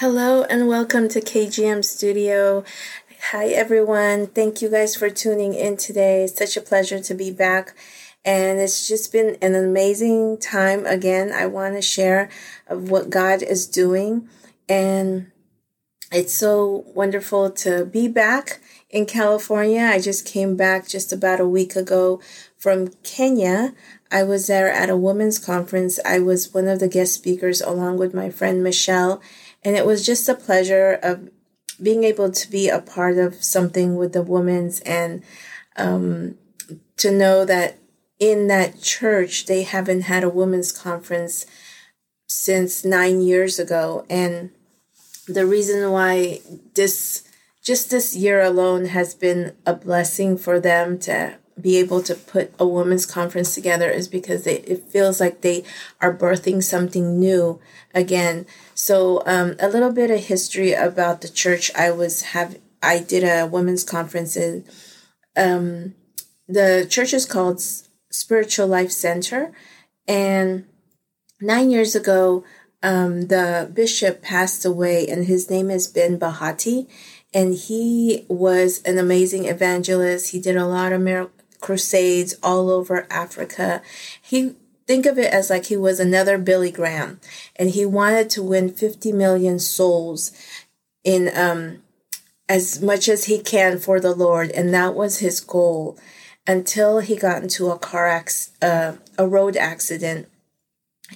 Hello 0.00 0.44
and 0.44 0.68
welcome 0.68 1.08
to 1.08 1.20
KGM 1.20 1.84
Studio. 1.84 2.62
Hi 3.32 3.48
everyone. 3.48 4.28
Thank 4.28 4.62
you 4.62 4.68
guys 4.68 4.94
for 4.94 5.10
tuning 5.10 5.54
in 5.54 5.76
today. 5.76 6.22
It's 6.22 6.38
such 6.38 6.56
a 6.56 6.60
pleasure 6.60 7.00
to 7.00 7.14
be 7.14 7.32
back. 7.32 7.74
And 8.24 8.60
it's 8.60 8.86
just 8.86 9.10
been 9.10 9.36
an 9.42 9.56
amazing 9.56 10.38
time 10.38 10.86
again. 10.86 11.32
I 11.32 11.46
want 11.46 11.74
to 11.74 11.82
share 11.82 12.30
of 12.68 12.92
what 12.92 13.10
God 13.10 13.42
is 13.42 13.66
doing. 13.66 14.28
And 14.68 15.32
it's 16.12 16.32
so 16.32 16.84
wonderful 16.94 17.50
to 17.50 17.84
be 17.84 18.06
back 18.06 18.60
in 18.90 19.04
California. 19.04 19.82
I 19.82 19.98
just 19.98 20.24
came 20.24 20.56
back 20.56 20.86
just 20.86 21.12
about 21.12 21.40
a 21.40 21.48
week 21.48 21.74
ago 21.74 22.20
from 22.56 22.92
Kenya. 23.02 23.74
I 24.12 24.22
was 24.22 24.46
there 24.46 24.70
at 24.70 24.90
a 24.90 24.96
women's 24.96 25.40
conference. 25.40 25.98
I 26.04 26.20
was 26.20 26.54
one 26.54 26.68
of 26.68 26.78
the 26.78 26.86
guest 26.86 27.14
speakers 27.14 27.60
along 27.60 27.98
with 27.98 28.14
my 28.14 28.30
friend 28.30 28.62
Michelle 28.62 29.20
and 29.64 29.76
it 29.76 29.86
was 29.86 30.04
just 30.04 30.28
a 30.28 30.34
pleasure 30.34 30.98
of 31.02 31.30
being 31.80 32.04
able 32.04 32.30
to 32.30 32.50
be 32.50 32.68
a 32.68 32.80
part 32.80 33.18
of 33.18 33.42
something 33.42 33.96
with 33.96 34.12
the 34.12 34.22
women's 34.22 34.80
and 34.80 35.22
um, 35.76 36.36
to 36.96 37.10
know 37.10 37.44
that 37.44 37.78
in 38.18 38.48
that 38.48 38.80
church 38.80 39.46
they 39.46 39.62
haven't 39.62 40.02
had 40.02 40.24
a 40.24 40.28
women's 40.28 40.72
conference 40.72 41.46
since 42.26 42.84
nine 42.84 43.20
years 43.20 43.58
ago 43.58 44.04
and 44.10 44.50
the 45.26 45.46
reason 45.46 45.90
why 45.92 46.40
this 46.74 47.22
just 47.62 47.90
this 47.90 48.16
year 48.16 48.40
alone 48.40 48.86
has 48.86 49.14
been 49.14 49.54
a 49.66 49.74
blessing 49.74 50.38
for 50.38 50.58
them 50.58 50.98
to 50.98 51.36
be 51.60 51.76
able 51.76 52.02
to 52.02 52.14
put 52.14 52.52
a 52.58 52.66
women's 52.66 53.04
conference 53.04 53.54
together 53.54 53.90
is 53.90 54.08
because 54.08 54.44
they, 54.44 54.58
it 54.60 54.84
feels 54.84 55.20
like 55.20 55.40
they 55.40 55.64
are 56.00 56.14
birthing 56.16 56.62
something 56.62 57.18
new 57.18 57.60
again. 57.94 58.46
So 58.78 59.24
um, 59.26 59.56
a 59.58 59.68
little 59.68 59.90
bit 59.90 60.12
of 60.12 60.20
history 60.20 60.72
about 60.72 61.20
the 61.20 61.28
church. 61.28 61.68
I 61.74 61.90
was 61.90 62.22
have 62.22 62.60
I 62.80 63.00
did 63.00 63.24
a 63.24 63.44
women's 63.44 63.82
conference 63.82 64.36
in. 64.36 64.64
Um, 65.36 65.96
the 66.46 66.86
church 66.88 67.12
is 67.12 67.26
called 67.26 67.60
Spiritual 67.60 68.68
Life 68.68 68.92
Center, 68.92 69.52
and 70.06 70.64
nine 71.40 71.72
years 71.72 71.96
ago, 71.96 72.44
um, 72.80 73.22
the 73.22 73.68
bishop 73.74 74.22
passed 74.22 74.64
away, 74.64 75.08
and 75.08 75.24
his 75.26 75.50
name 75.50 75.72
is 75.72 75.88
Ben 75.88 76.16
Bahati, 76.16 76.86
and 77.34 77.54
he 77.54 78.26
was 78.28 78.80
an 78.82 78.96
amazing 78.96 79.46
evangelist. 79.46 80.30
He 80.30 80.40
did 80.40 80.56
a 80.56 80.66
lot 80.66 80.92
of 80.92 81.00
miracles 81.00 81.34
crusades 81.60 82.36
all 82.42 82.70
over 82.70 83.06
Africa. 83.10 83.82
He 84.22 84.54
think 84.88 85.06
of 85.06 85.18
it 85.18 85.32
as 85.32 85.50
like 85.50 85.66
he 85.66 85.76
was 85.76 86.00
another 86.00 86.36
Billy 86.36 86.72
Graham 86.72 87.20
and 87.54 87.70
he 87.70 87.86
wanted 87.86 88.28
to 88.30 88.42
win 88.42 88.72
50 88.72 89.12
million 89.12 89.60
souls 89.60 90.32
in 91.04 91.30
um 91.36 91.82
as 92.48 92.82
much 92.82 93.08
as 93.08 93.26
he 93.26 93.38
can 93.38 93.78
for 93.78 94.00
the 94.00 94.14
Lord 94.14 94.50
and 94.50 94.74
that 94.74 94.96
was 94.96 95.18
his 95.18 95.40
goal 95.40 95.96
until 96.48 97.00
he 97.00 97.14
got 97.14 97.42
into 97.42 97.70
a 97.70 97.78
car 97.78 98.24
uh, 98.62 98.94
a 99.18 99.28
road 99.28 99.56
accident. 99.56 100.26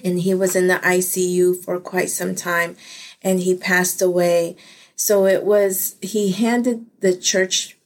And 0.03 0.19
he 0.19 0.33
was 0.33 0.55
in 0.55 0.67
the 0.67 0.75
ICU 0.75 1.63
for 1.63 1.79
quite 1.79 2.11
some 2.11 2.35
time 2.35 2.77
and 3.21 3.39
he 3.39 3.55
passed 3.55 4.01
away. 4.01 4.55
So 4.95 5.25
it 5.25 5.43
was 5.43 5.95
he 6.01 6.31
handed 6.31 6.85
the 6.99 7.17
church 7.17 7.77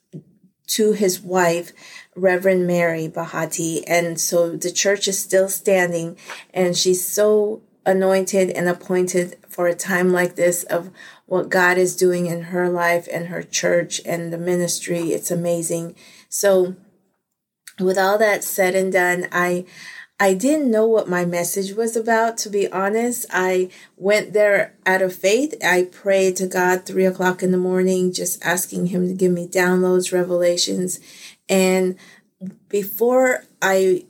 to 0.67 0.91
his 0.91 1.21
wife 1.21 1.71
Reverend 2.18 2.68
Mary 2.68 3.08
Bahati. 3.08 3.84
And 3.88 4.20
so 4.20 4.56
the 4.56 4.72
church 4.72 5.08
is 5.08 5.20
still 5.20 5.48
standing 5.48 6.18
and 6.54 6.76
she's 6.76 7.08
so 7.08 7.62
anointed 7.86 8.50
and 8.50 8.68
appointed 8.68 9.38
for 9.48 9.68
a 9.68 9.76
time 9.76 10.12
like 10.12 10.36
this 10.36 10.64
of 10.64 10.92
what 11.26 11.50
God 11.50 11.78
is 11.78 11.95
doing 11.95 12.26
in 12.26 12.44
her 12.44 12.70
life 12.70 13.08
and 13.12 13.28
her 13.28 13.44
church 13.44 14.02
and 14.06 14.34
the 14.34 14.38
ministry. 14.38 15.14
It's 15.14 15.32
amazing. 15.32 15.95
So 16.28 16.76
with 17.80 17.98
all 17.98 18.18
that 18.18 18.44
said 18.44 18.76
and 18.76 18.92
done, 18.92 19.27
I 19.32 19.66
I 20.20 20.33
didn't 20.33 20.72
know 20.72 20.88
what 20.88 21.08
my 21.08 21.26
message 21.26 21.73
was 21.73 21.95
about, 21.95 22.39
to 22.39 22.50
be 22.50 22.72
honest. 22.72 23.27
I 23.32 23.70
went 23.98 24.33
there 24.33 24.73
out 24.83 25.04
of 25.04 25.16
faith. 25.16 25.54
I 25.64 25.83
prayed 25.83 26.38
to 26.38 26.48
God 26.48 26.86
three 26.86 27.06
o'clock 27.06 27.44
in 27.44 27.52
the 27.52 27.58
morning, 27.58 28.11
just 28.11 28.44
asking 28.44 28.88
Him 28.88 29.08
to 29.08 29.14
give 29.14 29.32
me 29.32 29.48
downloads, 29.48 30.11
revelations. 30.11 31.00
And 31.49 31.95
before 32.69 33.43
I 33.61 34.05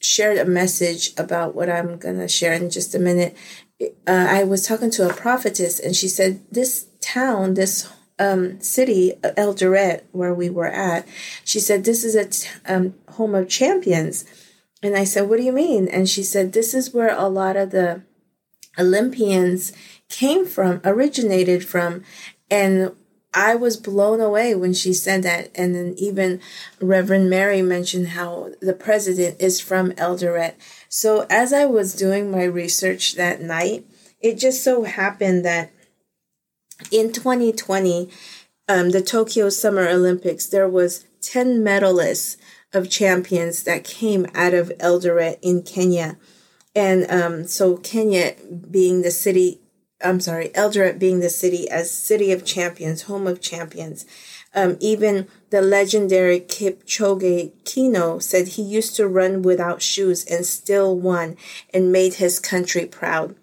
shared 0.00 0.38
a 0.38 0.44
message 0.44 1.12
about 1.16 1.54
what 1.54 1.70
I'm 1.70 1.98
going 1.98 2.18
to 2.18 2.28
share 2.28 2.52
in 2.52 2.70
just 2.70 2.94
a 2.94 2.98
minute, 2.98 3.36
uh, 3.80 3.86
I 4.06 4.44
was 4.44 4.66
talking 4.66 4.90
to 4.92 5.08
a 5.08 5.12
prophetess 5.12 5.78
and 5.78 5.94
she 5.94 6.08
said, 6.08 6.40
This 6.50 6.86
town, 7.00 7.54
this 7.54 7.90
um, 8.18 8.60
city, 8.60 9.12
Eldoret, 9.22 10.04
where 10.12 10.34
we 10.34 10.48
were 10.48 10.68
at, 10.68 11.06
she 11.44 11.60
said, 11.60 11.84
This 11.84 12.04
is 12.04 12.14
a 12.14 12.26
t- 12.26 12.48
um, 12.66 12.94
home 13.10 13.34
of 13.34 13.48
champions. 13.48 14.24
And 14.82 14.96
I 14.96 15.04
said, 15.04 15.28
What 15.28 15.38
do 15.38 15.42
you 15.42 15.52
mean? 15.52 15.88
And 15.88 16.08
she 16.08 16.22
said, 16.22 16.52
This 16.52 16.72
is 16.74 16.94
where 16.94 17.14
a 17.14 17.28
lot 17.28 17.56
of 17.56 17.70
the 17.70 18.02
Olympians 18.78 19.72
came 20.08 20.46
from, 20.46 20.80
originated 20.84 21.66
from. 21.66 22.02
And 22.50 22.92
I 23.36 23.54
was 23.54 23.76
blown 23.76 24.22
away 24.22 24.54
when 24.54 24.72
she 24.72 24.94
said 24.94 25.22
that. 25.24 25.50
And 25.54 25.74
then 25.74 25.94
even 25.98 26.40
Reverend 26.80 27.28
Mary 27.28 27.60
mentioned 27.60 28.08
how 28.08 28.52
the 28.62 28.72
president 28.72 29.36
is 29.38 29.60
from 29.60 29.92
Eldoret. 29.92 30.54
So 30.88 31.26
as 31.28 31.52
I 31.52 31.66
was 31.66 31.94
doing 31.94 32.30
my 32.30 32.44
research 32.44 33.14
that 33.16 33.42
night, 33.42 33.84
it 34.20 34.38
just 34.38 34.64
so 34.64 34.84
happened 34.84 35.44
that 35.44 35.70
in 36.90 37.12
2020, 37.12 38.08
um, 38.68 38.90
the 38.90 39.02
Tokyo 39.02 39.50
Summer 39.50 39.86
Olympics, 39.86 40.46
there 40.46 40.68
was 40.68 41.04
10 41.20 41.58
medalists 41.62 42.38
of 42.72 42.90
champions 42.90 43.64
that 43.64 43.84
came 43.84 44.26
out 44.34 44.54
of 44.54 44.72
Eldoret 44.78 45.38
in 45.42 45.62
Kenya. 45.62 46.16
And 46.74 47.10
um, 47.10 47.46
so 47.46 47.76
Kenya 47.76 48.34
being 48.70 49.02
the 49.02 49.10
city 49.10 49.60
I'm 50.02 50.20
sorry, 50.20 50.50
Eldoret 50.50 50.98
being 50.98 51.20
the 51.20 51.30
city 51.30 51.68
as 51.70 51.90
city 51.90 52.30
of 52.30 52.44
champions, 52.44 53.02
home 53.02 53.26
of 53.26 53.40
champions. 53.40 54.04
Um, 54.54 54.76
even 54.80 55.28
the 55.50 55.62
legendary 55.62 56.40
Kipchoge 56.40 57.52
Keino 57.64 58.22
said 58.22 58.48
he 58.48 58.62
used 58.62 58.96
to 58.96 59.08
run 59.08 59.42
without 59.42 59.82
shoes 59.82 60.24
and 60.24 60.44
still 60.46 60.96
won 60.96 61.36
and 61.72 61.92
made 61.92 62.14
his 62.14 62.38
country 62.38 62.86
proud. 62.86 63.36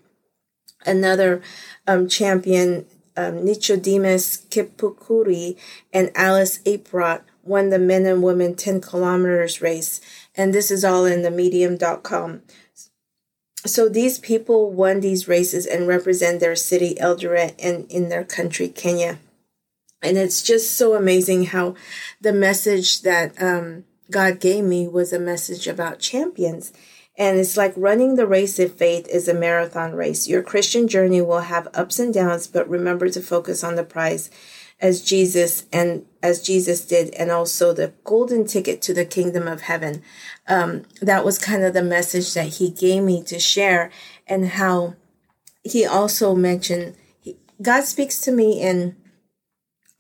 Another 0.86 1.42
um, 1.88 2.08
champion, 2.08 2.86
um, 3.16 3.46
Nicodemus 3.46 4.46
Kipkirui 4.50 5.58
and 5.92 6.12
Alice 6.16 6.60
Aprot 6.66 7.22
won 7.44 7.70
the 7.70 7.80
men 7.80 8.06
and 8.06 8.24
women 8.24 8.56
10 8.56 8.82
kilometers 8.82 9.62
race. 9.62 10.02
And 10.36 10.54
this 10.54 10.72
is 10.72 10.84
all 10.84 11.06
in 11.06 11.22
the 11.22 11.32
medium.com 11.32 12.42
so 13.66 13.88
these 13.88 14.20
people 14.20 14.72
won 14.72 15.00
these 15.00 15.28
races 15.28 15.66
and 15.66 15.88
represent 15.88 16.40
their 16.40 16.56
city 16.56 16.96
Eldoret 16.96 17.56
and 17.64 17.90
in 17.90 18.10
their 18.10 18.24
country 18.24 18.68
Kenya. 18.68 19.20
And 20.02 20.18
it's 20.18 20.42
just 20.42 20.76
so 20.76 20.96
amazing 20.96 21.46
how 21.46 21.76
the 22.20 22.34
message 22.34 23.04
that 23.04 23.42
um, 23.42 23.86
God 24.12 24.42
gave 24.42 24.66
me 24.66 24.88
was 24.88 25.14
a 25.14 25.20
message 25.20 25.66
about 25.66 26.00
champions. 26.00 26.74
And 27.18 27.38
it's 27.38 27.56
like 27.56 27.74
running 27.78 28.16
the 28.16 28.28
race 28.28 28.60
of 28.60 28.74
faith 28.74 29.08
is 29.08 29.28
a 29.28 29.34
marathon 29.34 29.94
race. 29.94 30.28
Your 30.28 30.42
Christian 30.42 30.88
journey 30.88 31.22
will 31.22 31.42
have 31.42 31.68
ups 31.74 32.00
and 32.00 32.14
downs, 32.14 32.48
but 32.48 32.68
remember 32.68 33.08
to 33.10 33.22
focus 33.22 33.64
on 33.64 33.76
the 33.76 33.84
prize 33.84 34.30
as 34.84 35.02
Jesus 35.02 35.66
and 35.72 36.06
as 36.22 36.42
Jesus 36.42 36.86
did, 36.86 37.14
and 37.16 37.32
also 37.32 37.72
the 37.72 37.94
golden 38.04 38.46
ticket 38.46 38.82
to 38.82 38.94
the 38.94 39.06
kingdom 39.06 39.48
of 39.48 39.62
heaven. 39.62 40.04
Um, 40.46 40.84
that 41.02 41.24
was 41.24 41.38
kind 41.40 41.64
of 41.64 41.74
the 41.74 41.82
message 41.82 42.34
that 42.34 42.56
he 42.56 42.70
gave 42.70 43.02
me 43.02 43.24
to 43.24 43.40
share, 43.40 43.90
and 44.28 44.50
how 44.50 44.96
he 45.64 45.86
also 45.86 46.36
mentioned 46.36 46.96
he, 47.22 47.38
God 47.62 47.86
speaks 47.86 48.20
to 48.22 48.32
me 48.32 48.62
in 48.62 48.98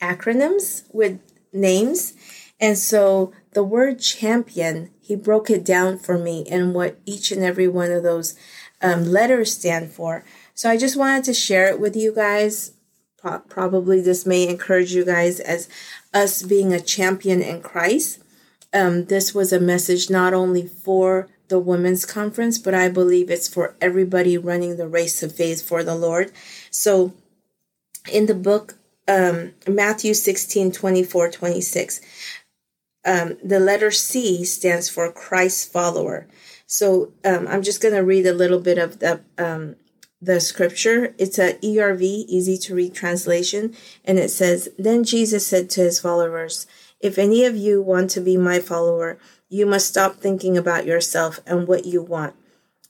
acronyms 0.01 0.83
with 0.93 1.19
names. 1.53 2.13
And 2.59 2.77
so 2.77 3.31
the 3.53 3.63
word 3.63 3.99
champion, 3.99 4.91
he 4.99 5.15
broke 5.15 5.49
it 5.49 5.63
down 5.63 5.97
for 5.97 6.17
me 6.17 6.45
and 6.49 6.73
what 6.73 6.99
each 7.05 7.31
and 7.31 7.41
every 7.41 7.69
one 7.69 7.91
of 7.91 8.03
those 8.03 8.35
um, 8.81 9.05
letters 9.05 9.53
stand 9.53 9.91
for. 9.91 10.25
So 10.53 10.69
I 10.69 10.77
just 10.77 10.97
wanted 10.97 11.23
to 11.25 11.33
share 11.33 11.67
it 11.67 11.79
with 11.79 11.95
you 11.95 12.13
guys 12.13 12.71
probably 13.47 14.01
this 14.01 14.25
may 14.25 14.47
encourage 14.47 14.93
you 14.93 15.05
guys 15.05 15.39
as 15.39 15.69
us 16.13 16.43
being 16.43 16.73
a 16.73 16.79
champion 16.79 17.41
in 17.41 17.61
Christ. 17.61 18.19
Um, 18.73 19.05
this 19.05 19.33
was 19.33 19.53
a 19.53 19.59
message 19.59 20.09
not 20.09 20.33
only 20.33 20.67
for 20.67 21.29
the 21.47 21.59
women's 21.59 22.05
conference, 22.05 22.57
but 22.57 22.73
I 22.73 22.89
believe 22.89 23.29
it's 23.29 23.47
for 23.47 23.75
everybody 23.79 24.37
running 24.37 24.77
the 24.77 24.87
race 24.87 25.21
of 25.21 25.35
faith 25.35 25.67
for 25.67 25.83
the 25.83 25.95
Lord. 25.95 26.31
So 26.71 27.13
in 28.11 28.25
the 28.25 28.35
book, 28.35 28.75
um, 29.07 29.53
Matthew 29.67 30.13
16, 30.13 30.71
24, 30.71 31.31
26, 31.31 32.01
um, 33.05 33.37
the 33.43 33.59
letter 33.59 33.91
C 33.91 34.45
stands 34.45 34.89
for 34.89 35.11
Christ 35.11 35.71
follower. 35.71 36.27
So 36.65 37.11
um, 37.23 37.47
I'm 37.47 37.61
just 37.61 37.81
going 37.81 37.93
to 37.93 38.03
read 38.03 38.25
a 38.25 38.33
little 38.33 38.59
bit 38.59 38.77
of 38.77 38.99
the 38.99 39.21
um, 39.37 39.75
the 40.23 40.39
scripture. 40.39 41.13
It's 41.17 41.37
a 41.37 41.55
ERV, 41.55 42.01
easy 42.01 42.57
to 42.57 42.75
read 42.75 42.93
translation, 42.93 43.75
and 44.05 44.17
it 44.17 44.29
says, 44.29 44.69
Then 44.77 45.03
Jesus 45.03 45.45
said 45.45 45.69
to 45.71 45.81
his 45.81 45.99
followers, 45.99 46.65
If 46.99 47.17
any 47.17 47.45
of 47.45 47.55
you 47.55 47.81
want 47.81 48.09
to 48.11 48.21
be 48.21 48.37
my 48.37 48.59
follower, 48.59 49.17
you 49.49 49.65
must 49.65 49.87
stop 49.87 50.15
thinking 50.15 50.57
about 50.57 50.85
yourself 50.85 51.39
and 51.45 51.67
what 51.67 51.85
you 51.85 52.01
want. 52.01 52.35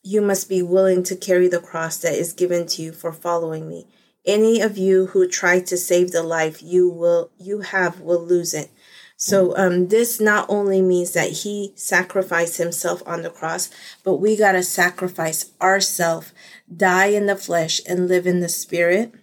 You 0.03 0.21
must 0.21 0.47
be 0.47 0.61
willing 0.61 1.03
to 1.03 1.15
carry 1.15 1.47
the 1.47 1.59
cross 1.59 1.97
that 1.97 2.13
is 2.13 2.33
given 2.33 2.67
to 2.67 2.81
you 2.81 2.91
for 2.91 3.11
following 3.11 3.67
me. 3.67 3.87
Any 4.25 4.61
of 4.61 4.77
you 4.77 5.07
who 5.07 5.27
try 5.27 5.59
to 5.61 5.75
save 5.75 6.11
the 6.11 6.23
life 6.23 6.61
you 6.61 6.87
will 6.87 7.31
you 7.37 7.61
have 7.61 7.99
will 7.99 8.23
lose 8.23 8.53
it. 8.53 8.69
So 9.25 9.55
um, 9.55 9.87
this 9.87 10.19
not 10.19 10.47
only 10.49 10.81
means 10.81 11.13
that 11.13 11.29
he 11.29 11.71
sacrificed 11.75 12.57
himself 12.57 13.01
on 13.05 13.21
the 13.21 13.29
cross, 13.29 13.69
but 14.03 14.15
we 14.15 14.35
got 14.35 14.51
to 14.51 14.63
sacrifice 14.63 15.53
ourselves, 15.61 16.33
die 16.75 17.05
in 17.05 17.27
the 17.27 17.37
flesh 17.37 17.79
and 17.87 18.09
live 18.09 18.27
in 18.27 18.41
the 18.41 18.49
spirit. 18.49 19.13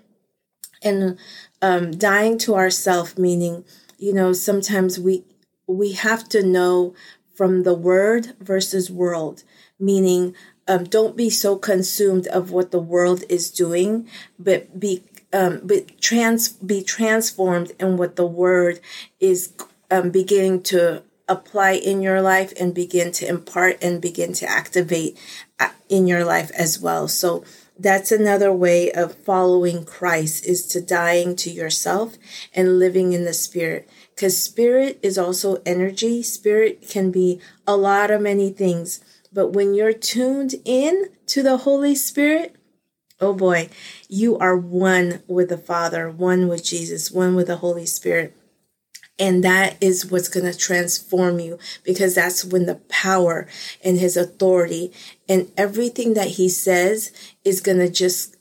And 0.83 1.19
um, 1.61 1.91
dying 1.91 2.39
to 2.39 2.55
ourselves, 2.55 3.19
meaning, 3.19 3.67
you 3.99 4.15
know, 4.15 4.33
sometimes 4.33 4.99
we 4.99 5.25
we 5.67 5.93
have 5.93 6.27
to 6.31 6.43
know 6.43 6.95
from 7.35 7.65
the 7.65 7.75
word 7.75 8.35
versus 8.41 8.91
world, 8.91 9.45
meaning 9.79 10.35
um, 10.67 10.85
don't 10.85 11.15
be 11.15 11.29
so 11.29 11.57
consumed 11.57 12.27
of 12.29 12.51
what 12.51 12.71
the 12.71 12.81
world 12.81 13.25
is 13.29 13.51
doing, 13.51 14.09
but 14.39 14.81
be 14.81 15.05
um, 15.35 15.61
but 15.63 16.01
trans 16.01 16.49
be 16.49 16.83
transformed 16.83 17.73
in 17.79 17.99
what 17.99 18.17
the 18.17 18.27
word 18.27 18.81
is 19.21 19.53
um, 19.91 20.11
beginning 20.11 20.63
to 20.65 21.03
apply 21.29 21.73
in 21.73 22.03
your 22.03 22.21
life 22.21 22.53
and 22.59 22.75
begin 22.75 23.13
to 23.13 23.29
impart 23.29 23.83
and 23.83 24.03
begin 24.03 24.33
to 24.33 24.47
activate 24.47 25.17
uh, 25.61 25.71
in 25.89 26.07
your 26.07 26.25
life 26.25 26.51
as 26.59 26.81
well. 26.81 27.07
So 27.07 27.45
that's 27.79 28.13
another 28.13 28.53
way 28.53 28.91
of 28.93 29.15
following 29.15 29.85
Christ 29.85 30.45
is 30.45 30.67
to 30.69 30.81
dying 30.83 31.35
to 31.37 31.51
yourself 31.51 32.19
and 32.53 32.79
living 32.79 33.13
in 33.13 33.25
the 33.25 33.33
spirit. 33.33 33.89
Because 34.15 34.43
spirit 34.43 34.99
is 35.03 35.17
also 35.17 35.63
energy. 35.65 36.23
Spirit 36.23 36.87
can 36.91 37.11
be 37.11 37.41
a 37.67 37.77
lot 37.77 38.11
of 38.11 38.21
many 38.21 38.51
things. 38.51 39.01
But 39.33 39.55
when 39.55 39.73
you're 39.73 39.95
tuned 39.95 40.57
in 40.65 41.11
to 41.29 41.43
the 41.43 41.59
Holy 41.59 41.95
Spirit, 41.95 42.57
oh 43.21 43.33
boy, 43.33 43.71
you 44.09 44.37
are 44.37 44.57
one 44.57 45.23
with 45.27 45.49
the 45.49 45.57
Father, 45.57 46.11
one 46.11 46.49
with 46.49 46.65
Jesus, 46.65 47.11
one 47.11 47.35
with 47.35 47.47
the 47.47 47.57
Holy 47.57 47.87
Spirit. 47.87 48.37
And 49.21 49.45
that 49.45 49.77
is 49.83 50.11
what's 50.11 50.31
going 50.31 50.51
to 50.51 50.59
transform 50.59 51.41
you 51.41 51.59
because 51.85 52.15
that's 52.15 52.43
when 52.43 52.65
the 52.65 52.77
power 52.89 53.47
and 53.85 54.01
his 54.01 54.17
authority 54.17 54.93
and 55.29 55.53
everything 55.59 56.15
that 56.15 56.29
he 56.29 56.49
says 56.49 57.13
is 57.45 57.61
going 57.61 57.79
to 57.79 57.91
just 57.91 58.37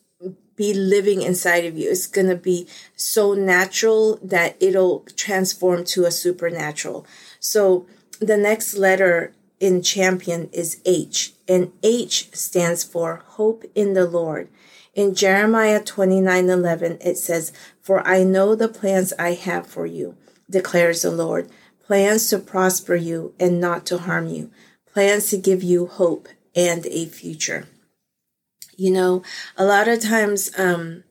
be 0.55 0.73
living 0.73 1.21
inside 1.21 1.65
of 1.65 1.77
you. 1.77 1.89
It's 1.89 2.07
going 2.07 2.27
to 2.27 2.35
be 2.35 2.65
so 2.95 3.33
natural 3.33 4.19
that 4.23 4.55
it'll 4.61 5.01
transform 5.15 5.83
to 5.85 6.05
a 6.05 6.11
supernatural. 6.11 7.05
So 7.41 7.85
the 8.19 8.37
next 8.37 8.75
letter 8.75 9.33
in 9.59 9.81
champion 9.81 10.49
is 10.53 10.81
H, 10.85 11.33
and 11.47 11.73
H 11.83 12.29
stands 12.33 12.83
for 12.85 13.23
hope 13.27 13.65
in 13.75 13.93
the 13.93 14.05
Lord. 14.05 14.49
In 14.93 15.15
Jeremiah 15.15 15.81
29 15.83 16.49
11, 16.49 16.97
it 17.01 17.17
says, 17.17 17.51
For 17.81 18.05
I 18.07 18.23
know 18.23 18.55
the 18.55 18.67
plans 18.67 19.13
I 19.19 19.33
have 19.33 19.67
for 19.67 19.85
you 19.85 20.15
declares 20.49 21.01
the 21.01 21.11
Lord 21.11 21.49
plans 21.89 22.29
to 22.29 22.37
prosper 22.37 22.95
you 22.95 23.33
and 23.39 23.59
not 23.59 23.85
to 23.87 23.97
harm 23.97 24.27
you, 24.27 24.51
plans 24.93 25.29
to 25.31 25.37
give 25.37 25.63
you 25.63 25.87
hope 25.87 26.27
and 26.55 26.85
a 26.85 27.05
future. 27.05 27.67
You 28.77 28.91
know, 28.91 29.23
a 29.57 29.65
lot 29.65 29.87
of 29.87 29.99
times 29.99 30.51
um, 30.57 31.03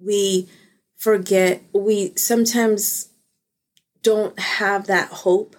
we 0.00 0.48
forget, 0.96 1.62
we 1.74 2.14
sometimes 2.16 3.10
don't 4.02 4.38
have 4.38 4.86
that 4.86 5.08
hope 5.08 5.54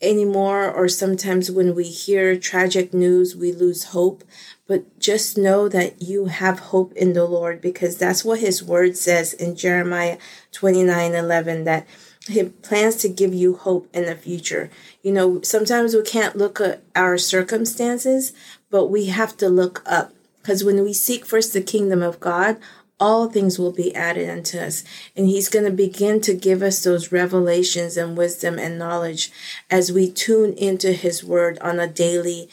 anymore, 0.00 0.70
or 0.70 0.88
sometimes 0.88 1.50
when 1.50 1.74
we 1.74 1.84
hear 1.84 2.36
tragic 2.36 2.92
news, 2.92 3.34
we 3.34 3.52
lose 3.52 3.84
hope. 3.84 4.22
But 4.66 4.98
just 4.98 5.36
know 5.36 5.68
that 5.68 6.02
you 6.02 6.26
have 6.26 6.58
hope 6.58 6.92
in 6.94 7.12
the 7.12 7.24
Lord 7.24 7.60
because 7.60 7.96
that's 7.96 8.24
what 8.24 8.40
his 8.40 8.62
word 8.62 8.96
says 8.96 9.32
in 9.32 9.56
Jeremiah 9.56 10.18
29 10.52 11.14
11 11.14 11.64
that 11.64 11.86
he 12.26 12.42
plans 12.44 12.96
to 12.96 13.08
give 13.08 13.34
you 13.34 13.54
hope 13.56 13.88
in 13.92 14.06
the 14.06 14.16
future. 14.16 14.70
You 15.02 15.12
know, 15.12 15.42
sometimes 15.42 15.94
we 15.94 16.02
can't 16.02 16.36
look 16.36 16.60
at 16.60 16.82
our 16.96 17.18
circumstances, 17.18 18.32
but 18.70 18.86
we 18.86 19.06
have 19.06 19.36
to 19.38 19.48
look 19.48 19.82
up. 19.84 20.12
Because 20.40 20.64
when 20.64 20.82
we 20.82 20.92
seek 20.92 21.24
first 21.26 21.52
the 21.52 21.60
kingdom 21.62 22.02
of 22.02 22.20
God, 22.20 22.58
all 23.00 23.28
things 23.28 23.58
will 23.58 23.72
be 23.72 23.94
added 23.94 24.30
unto 24.30 24.58
us. 24.58 24.84
And 25.16 25.26
He's 25.26 25.48
going 25.48 25.64
to 25.64 25.70
begin 25.70 26.20
to 26.22 26.34
give 26.34 26.62
us 26.62 26.82
those 26.82 27.12
revelations 27.12 27.96
and 27.96 28.16
wisdom 28.16 28.58
and 28.58 28.78
knowledge 28.78 29.30
as 29.70 29.92
we 29.92 30.10
tune 30.10 30.54
into 30.54 30.92
His 30.92 31.22
word 31.24 31.58
on 31.58 31.78
a 31.78 31.86
daily 31.86 32.48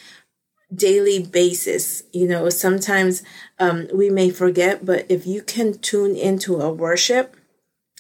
daily 0.74 1.22
basis 1.22 2.04
you 2.14 2.26
know 2.26 2.48
sometimes 2.48 3.24
um, 3.60 3.90
we 3.94 4.10
may 4.10 4.30
forget 4.30 4.86
but 4.86 5.06
if 5.10 5.28
you 5.28 5.42
can 5.42 5.78
tune 5.80 6.16
into 6.16 6.62
a 6.62 6.72
worship 6.72 7.36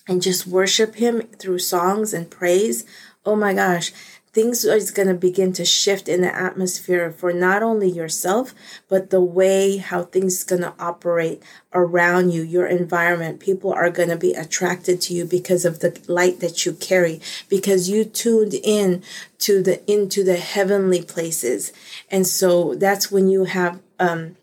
and 0.07 0.21
just 0.21 0.47
worship 0.47 0.95
him 0.95 1.21
through 1.39 1.59
songs 1.59 2.13
and 2.13 2.29
praise, 2.29 2.85
oh 3.25 3.35
my 3.35 3.53
gosh, 3.53 3.91
things 4.33 4.65
are 4.65 4.79
going 4.93 5.07
to 5.07 5.13
begin 5.13 5.51
to 5.51 5.65
shift 5.65 6.07
in 6.07 6.21
the 6.21 6.33
atmosphere 6.33 7.11
for 7.11 7.33
not 7.33 7.61
only 7.61 7.89
yourself, 7.89 8.53
but 8.87 9.09
the 9.09 9.21
way 9.21 9.77
how 9.77 10.03
things 10.03 10.37
is 10.37 10.43
going 10.43 10.61
to 10.61 10.73
operate 10.79 11.43
around 11.73 12.31
you, 12.31 12.41
your 12.41 12.65
environment. 12.65 13.39
People 13.39 13.73
are 13.73 13.89
going 13.89 14.09
to 14.09 14.15
be 14.15 14.33
attracted 14.33 15.01
to 15.01 15.13
you 15.13 15.25
because 15.25 15.65
of 15.65 15.79
the 15.79 15.99
light 16.07 16.39
that 16.39 16.65
you 16.65 16.73
carry, 16.73 17.19
because 17.49 17.89
you 17.89 18.05
tuned 18.05 18.53
in 18.53 19.03
to 19.39 19.61
the, 19.61 19.91
into 19.91 20.23
the 20.23 20.37
heavenly 20.37 21.01
places. 21.01 21.73
And 22.09 22.25
so 22.25 22.75
that's 22.75 23.11
when 23.11 23.27
you 23.27 23.45
have, 23.45 23.81
um, 23.99 24.37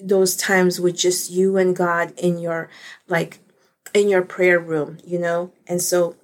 those 0.00 0.36
times 0.36 0.80
with 0.80 0.96
just 0.96 1.30
you 1.30 1.56
and 1.56 1.76
God 1.76 2.12
in 2.18 2.38
your 2.38 2.68
like 3.08 3.38
in 3.94 4.08
your 4.08 4.22
prayer 4.22 4.58
room, 4.58 4.98
you 5.04 5.18
know? 5.18 5.52
And 5.66 5.80
so 5.80 6.16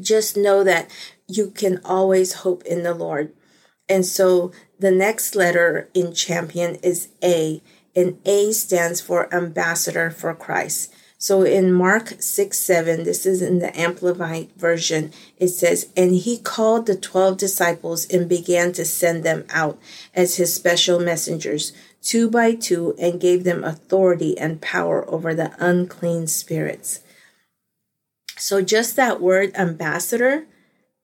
just 0.00 0.36
know 0.36 0.64
that 0.64 0.90
you 1.28 1.50
can 1.50 1.80
always 1.84 2.32
hope 2.34 2.62
in 2.64 2.82
the 2.82 2.94
Lord. 2.94 3.32
And 3.88 4.06
so 4.06 4.52
the 4.78 4.90
next 4.90 5.34
letter 5.34 5.90
in 5.92 6.14
champion 6.14 6.76
is 6.76 7.08
A, 7.22 7.60
and 7.94 8.18
A 8.24 8.52
stands 8.52 9.00
for 9.00 9.32
ambassador 9.34 10.10
for 10.10 10.34
Christ. 10.34 10.94
So 11.18 11.42
in 11.42 11.72
Mark 11.72 12.14
6 12.18 12.58
7, 12.58 13.04
this 13.04 13.26
is 13.26 13.42
in 13.42 13.60
the 13.60 13.78
Amplified 13.78 14.50
Version, 14.56 15.12
it 15.36 15.48
says, 15.48 15.88
And 15.96 16.16
he 16.16 16.36
called 16.38 16.86
the 16.86 16.96
12 16.96 17.36
disciples 17.36 18.06
and 18.06 18.28
began 18.28 18.72
to 18.72 18.84
send 18.84 19.22
them 19.22 19.44
out 19.50 19.78
as 20.14 20.36
his 20.36 20.52
special 20.52 20.98
messengers 20.98 21.72
two 22.02 22.28
by 22.28 22.54
two 22.54 22.94
and 22.98 23.20
gave 23.20 23.44
them 23.44 23.64
authority 23.64 24.36
and 24.36 24.60
power 24.60 25.08
over 25.08 25.34
the 25.34 25.54
unclean 25.58 26.26
spirits. 26.26 27.00
So, 28.36 28.60
just 28.60 28.96
that 28.96 29.20
word 29.20 29.52
ambassador 29.54 30.46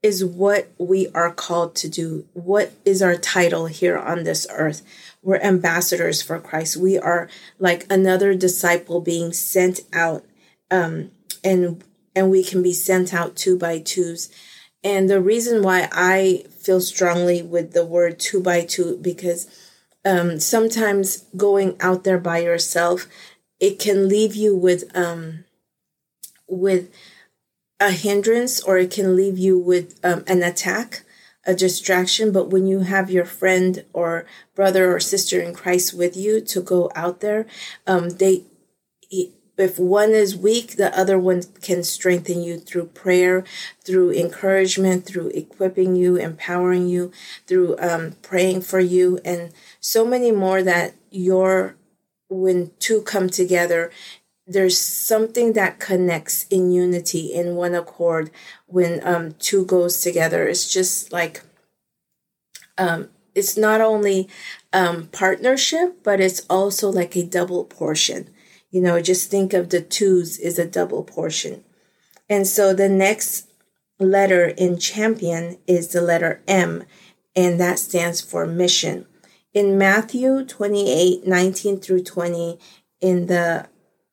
is 0.02 0.24
what 0.24 0.70
we 0.78 1.08
are 1.08 1.32
called 1.32 1.74
to 1.76 1.88
do. 1.88 2.26
What 2.32 2.72
is 2.84 3.02
our 3.02 3.16
title 3.16 3.66
here 3.66 3.98
on 3.98 4.24
this 4.24 4.46
earth? 4.50 4.82
We're 5.22 5.40
ambassadors 5.40 6.22
for 6.22 6.38
Christ. 6.38 6.76
We 6.76 6.98
are 6.98 7.28
like 7.58 7.86
another 7.90 8.34
disciple 8.34 9.00
being 9.00 9.32
sent 9.32 9.80
out, 9.92 10.24
um, 10.70 11.10
and 11.42 11.82
and 12.14 12.30
we 12.30 12.42
can 12.42 12.62
be 12.62 12.72
sent 12.72 13.12
out 13.12 13.36
two 13.36 13.58
by 13.58 13.80
twos. 13.80 14.30
And 14.84 15.10
the 15.10 15.20
reason 15.20 15.62
why 15.62 15.88
I 15.92 16.44
feel 16.50 16.80
strongly 16.80 17.42
with 17.42 17.72
the 17.72 17.84
word 17.84 18.18
two 18.18 18.40
by 18.40 18.64
two 18.64 18.98
because 19.02 19.48
um, 20.08 20.40
sometimes 20.40 21.26
going 21.36 21.76
out 21.80 22.04
there 22.04 22.18
by 22.18 22.38
yourself, 22.38 23.06
it 23.60 23.78
can 23.78 24.08
leave 24.08 24.34
you 24.34 24.56
with 24.56 24.84
um, 24.96 25.44
with 26.48 26.90
a 27.78 27.90
hindrance 27.90 28.58
or 28.62 28.78
it 28.78 28.90
can 28.90 29.14
leave 29.14 29.38
you 29.38 29.58
with 29.58 30.00
um, 30.02 30.24
an 30.26 30.42
attack, 30.42 31.02
a 31.44 31.54
distraction. 31.54 32.32
But 32.32 32.48
when 32.48 32.66
you 32.66 32.80
have 32.80 33.10
your 33.10 33.26
friend 33.26 33.84
or 33.92 34.24
brother 34.54 34.90
or 34.94 34.98
sister 34.98 35.42
in 35.42 35.52
Christ 35.52 35.92
with 35.92 36.16
you 36.16 36.40
to 36.40 36.62
go 36.62 36.90
out 36.96 37.20
there, 37.20 37.46
um, 37.86 38.08
they 38.08 38.44
if 39.58 39.78
one 39.78 40.10
is 40.10 40.36
weak, 40.36 40.76
the 40.76 40.96
other 40.96 41.18
one 41.18 41.42
can 41.60 41.82
strengthen 41.82 42.42
you 42.42 42.58
through 42.58 42.86
prayer, 42.86 43.44
through 43.84 44.12
encouragement, 44.12 45.04
through 45.04 45.28
equipping 45.28 45.96
you, 45.96 46.16
empowering 46.16 46.88
you, 46.88 47.10
through 47.46 47.76
um, 47.78 48.12
praying 48.22 48.62
for 48.62 48.80
you, 48.80 49.18
and 49.24 49.52
so 49.80 50.04
many 50.04 50.30
more 50.30 50.62
that 50.62 50.94
your 51.10 51.76
when 52.30 52.70
two 52.78 53.00
come 53.02 53.28
together, 53.28 53.90
there's 54.46 54.78
something 54.78 55.54
that 55.54 55.78
connects 55.78 56.46
in 56.50 56.70
unity, 56.70 57.32
in 57.32 57.56
one 57.56 57.74
accord, 57.74 58.30
when 58.66 59.00
um, 59.06 59.32
two 59.38 59.64
goes 59.64 60.00
together. 60.00 60.46
It's 60.46 60.72
just 60.72 61.12
like 61.12 61.42
um, 62.76 63.08
it's 63.34 63.56
not 63.56 63.80
only 63.80 64.28
um, 64.72 65.08
partnership, 65.08 66.02
but 66.02 66.20
it's 66.20 66.46
also 66.48 66.90
like 66.90 67.16
a 67.16 67.24
double 67.24 67.64
portion 67.64 68.30
You 68.70 68.82
know, 68.82 69.00
just 69.00 69.30
think 69.30 69.52
of 69.52 69.70
the 69.70 69.80
twos 69.80 70.38
is 70.38 70.58
a 70.58 70.66
double 70.66 71.02
portion. 71.02 71.64
And 72.28 72.46
so 72.46 72.74
the 72.74 72.88
next 72.88 73.48
letter 73.98 74.46
in 74.46 74.78
champion 74.78 75.58
is 75.66 75.88
the 75.88 76.00
letter 76.00 76.42
M, 76.46 76.84
and 77.34 77.58
that 77.58 77.78
stands 77.78 78.20
for 78.20 78.46
mission. 78.46 79.06
In 79.54 79.78
Matthew 79.78 80.44
28 80.44 81.26
19 81.26 81.80
through 81.80 82.04
20, 82.04 82.58
in 83.00 83.26
the 83.26 83.66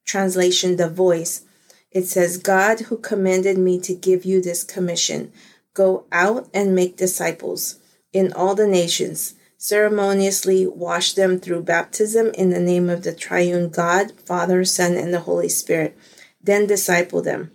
translation, 0.05 0.77
The 0.77 0.89
Voice, 0.89 1.43
it 1.91 2.07
says, 2.07 2.37
God 2.37 2.81
who 2.81 2.97
commanded 2.97 3.57
me 3.57 3.79
to 3.81 3.93
give 3.93 4.25
you 4.25 4.41
this 4.41 4.63
commission 4.63 5.31
go 5.75 6.05
out 6.11 6.49
and 6.53 6.73
make 6.73 6.97
disciples 6.97 7.77
in 8.11 8.33
all 8.33 8.55
the 8.55 8.65
nations, 8.65 9.35
ceremoniously 9.65 10.67
wash 10.67 11.13
them 11.13 11.39
through 11.39 11.63
baptism 11.63 12.27
in 12.35 12.51
the 12.51 12.59
name 12.59 12.87
of 12.87 13.01
the 13.01 13.11
triune 13.11 13.67
God, 13.67 14.11
Father, 14.23 14.63
Son, 14.63 14.93
and 14.93 15.11
the 15.11 15.21
Holy 15.21 15.49
Spirit. 15.49 15.97
Then 16.39 16.67
disciple 16.67 17.23
them. 17.23 17.49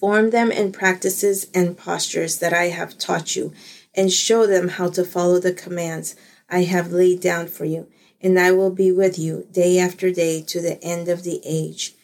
Form 0.00 0.30
them 0.30 0.50
in 0.50 0.72
practices 0.72 1.46
and 1.54 1.78
postures 1.78 2.40
that 2.40 2.52
I 2.52 2.64
have 2.70 2.98
taught 2.98 3.36
you, 3.36 3.52
and 3.94 4.10
show 4.10 4.44
them 4.44 4.70
how 4.70 4.90
to 4.90 5.04
follow 5.04 5.38
the 5.38 5.52
commands 5.52 6.16
I 6.48 6.64
have 6.64 6.90
laid 6.90 7.20
down 7.20 7.46
for 7.46 7.64
you. 7.64 7.86
And 8.20 8.36
I 8.36 8.50
will 8.50 8.72
be 8.72 8.90
with 8.90 9.16
you 9.16 9.46
day 9.52 9.78
after 9.78 10.10
day 10.10 10.42
to 10.42 10.60
the 10.60 10.82
end 10.82 11.08
of 11.08 11.22
the 11.22 11.40
age. 11.44 11.94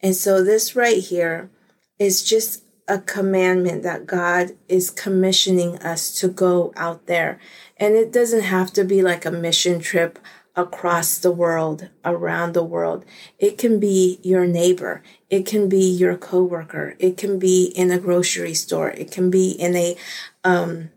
And 0.00 0.14
so, 0.14 0.44
this 0.44 0.76
right 0.76 0.98
here 0.98 1.50
is 1.98 2.22
just 2.22 2.62
a 2.88 2.98
commandment 2.98 3.82
that 3.82 4.06
God 4.06 4.52
is 4.68 4.90
commissioning 4.90 5.78
us 5.78 6.12
to 6.20 6.28
go 6.28 6.72
out 6.76 7.06
there. 7.06 7.40
And 7.76 7.94
it 7.94 8.12
doesn't 8.12 8.42
have 8.42 8.72
to 8.74 8.84
be 8.84 9.02
like 9.02 9.24
a 9.24 9.30
mission 9.30 9.80
trip 9.80 10.18
across 10.54 11.18
the 11.18 11.30
world, 11.30 11.88
around 12.04 12.54
the 12.54 12.64
world. 12.64 13.04
It 13.38 13.58
can 13.58 13.78
be 13.78 14.18
your 14.22 14.46
neighbor. 14.46 15.02
It 15.28 15.44
can 15.44 15.68
be 15.68 15.84
your 15.84 16.16
coworker. 16.16 16.96
It 16.98 17.16
can 17.16 17.38
be 17.38 17.66
in 17.76 17.90
a 17.90 17.98
grocery 17.98 18.54
store. 18.54 18.90
It 18.90 19.10
can 19.10 19.30
be 19.30 19.50
in 19.50 19.76
a, 19.76 19.96
um, 20.44 20.90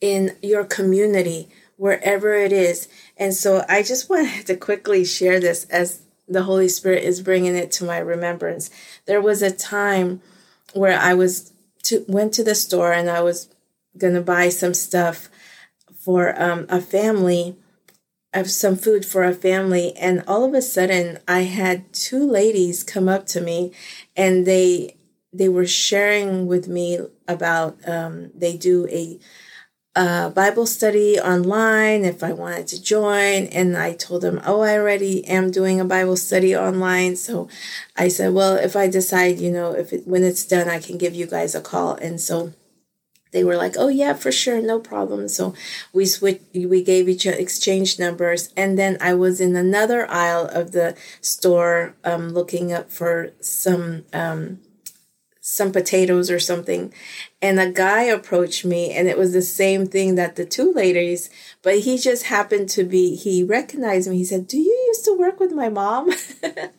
in 0.00 0.36
your 0.42 0.64
community, 0.64 1.48
wherever 1.76 2.34
it 2.34 2.52
is. 2.52 2.88
And 3.16 3.32
so 3.32 3.64
I 3.68 3.82
just 3.82 4.10
wanted 4.10 4.46
to 4.46 4.56
quickly 4.56 5.04
share 5.04 5.38
this 5.38 5.64
as 5.66 6.02
the 6.26 6.42
Holy 6.44 6.68
Spirit 6.68 7.04
is 7.04 7.20
bringing 7.20 7.54
it 7.54 7.70
to 7.72 7.84
my 7.84 7.98
remembrance. 7.98 8.70
There 9.06 9.20
was 9.20 9.42
a 9.42 9.50
time 9.50 10.22
where 10.72 10.98
I 10.98 11.14
was 11.14 11.52
to, 11.84 12.04
went 12.08 12.32
to 12.34 12.44
the 12.44 12.54
store 12.54 12.92
and 12.92 13.10
I 13.10 13.22
was 13.22 13.48
to 13.98 14.20
buy 14.20 14.48
some 14.48 14.74
stuff 14.74 15.28
for 15.98 16.40
um, 16.40 16.66
a 16.68 16.80
family 16.80 17.56
of 18.34 18.50
some 18.50 18.76
food 18.76 19.04
for 19.04 19.24
a 19.24 19.34
family. 19.34 19.94
And 19.96 20.24
all 20.26 20.44
of 20.44 20.54
a 20.54 20.62
sudden 20.62 21.18
i 21.28 21.40
had 21.40 21.92
two 21.92 22.24
ladies 22.28 22.82
come 22.82 23.08
up 23.08 23.26
to 23.26 23.40
me 23.40 23.72
and 24.16 24.46
they 24.46 24.96
they 25.32 25.48
were 25.48 25.66
sharing 25.66 26.46
with 26.46 26.68
me 26.68 26.98
about 27.26 27.76
um, 27.88 28.30
they 28.34 28.56
do 28.56 28.86
a, 28.88 29.18
a 29.94 30.30
bible 30.30 30.64
study 30.64 31.18
online 31.20 32.04
if 32.04 32.22
i 32.22 32.32
wanted 32.32 32.66
to 32.66 32.82
join 32.82 33.44
and 33.46 33.76
i 33.76 33.92
told 33.92 34.22
them 34.22 34.40
oh 34.46 34.62
i 34.62 34.72
already 34.72 35.22
am 35.26 35.50
doing 35.50 35.78
a 35.80 35.84
bible 35.84 36.16
study 36.16 36.56
online 36.56 37.14
so 37.14 37.46
i 37.96 38.08
said 38.08 38.32
well 38.32 38.54
if 38.56 38.74
i 38.74 38.88
decide 38.88 39.38
you 39.38 39.50
know 39.50 39.72
if 39.72 39.92
it, 39.92 40.06
when 40.06 40.22
it's 40.22 40.46
done 40.46 40.68
i 40.68 40.78
can 40.78 40.96
give 40.96 41.14
you 41.14 41.26
guys 41.26 41.54
a 41.54 41.60
call 41.60 41.94
and 41.96 42.20
so 42.20 42.54
they 43.32 43.44
were 43.44 43.56
like, 43.56 43.76
"Oh 43.78 43.88
yeah, 43.88 44.12
for 44.12 44.30
sure, 44.30 44.60
no 44.60 44.78
problem." 44.78 45.26
So 45.26 45.54
we 45.92 46.04
switched, 46.06 46.42
we 46.54 46.82
gave 46.82 47.08
each 47.08 47.26
other 47.26 47.36
exchange 47.36 47.98
numbers, 47.98 48.50
and 48.56 48.78
then 48.78 48.98
I 49.00 49.14
was 49.14 49.40
in 49.40 49.56
another 49.56 50.08
aisle 50.10 50.46
of 50.52 50.72
the 50.72 50.94
store, 51.20 51.94
um, 52.04 52.28
looking 52.30 52.72
up 52.72 52.90
for 52.90 53.32
some 53.40 54.04
um, 54.12 54.60
some 55.42 55.72
potatoes 55.72 56.30
or 56.30 56.38
something, 56.38 56.94
and 57.42 57.60
a 57.60 57.70
guy 57.70 58.04
approached 58.04 58.64
me, 58.64 58.92
and 58.92 59.08
it 59.08 59.18
was 59.18 59.32
the 59.32 59.42
same 59.42 59.86
thing 59.86 60.14
that 60.14 60.36
the 60.36 60.46
two 60.46 60.72
ladies, 60.72 61.28
but 61.62 61.80
he 61.80 61.98
just 61.98 62.24
happened 62.24 62.68
to 62.70 62.84
be 62.84 63.16
he 63.16 63.42
recognized 63.42 64.08
me. 64.08 64.16
He 64.16 64.24
said, 64.24 64.46
"Do 64.46 64.56
you 64.56 64.84
used 64.88 65.04
to 65.04 65.18
work 65.18 65.40
with 65.40 65.52
my 65.52 65.68
mom?" 65.68 66.10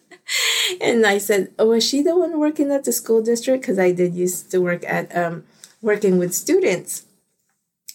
and 0.81 1.05
I 1.05 1.19
said, 1.19 1.51
"Oh, 1.59 1.67
was 1.67 1.87
she 1.87 2.01
the 2.01 2.17
one 2.17 2.39
working 2.39 2.71
at 2.71 2.85
the 2.85 2.93
school 2.93 3.21
district? 3.21 3.61
Because 3.61 3.77
I 3.77 3.91
did 3.91 4.15
used 4.15 4.49
to 4.51 4.59
work 4.59 4.83
at." 4.87 5.15
Um, 5.15 5.43
working 5.83 6.17
with 6.17 6.33
students 6.33 7.03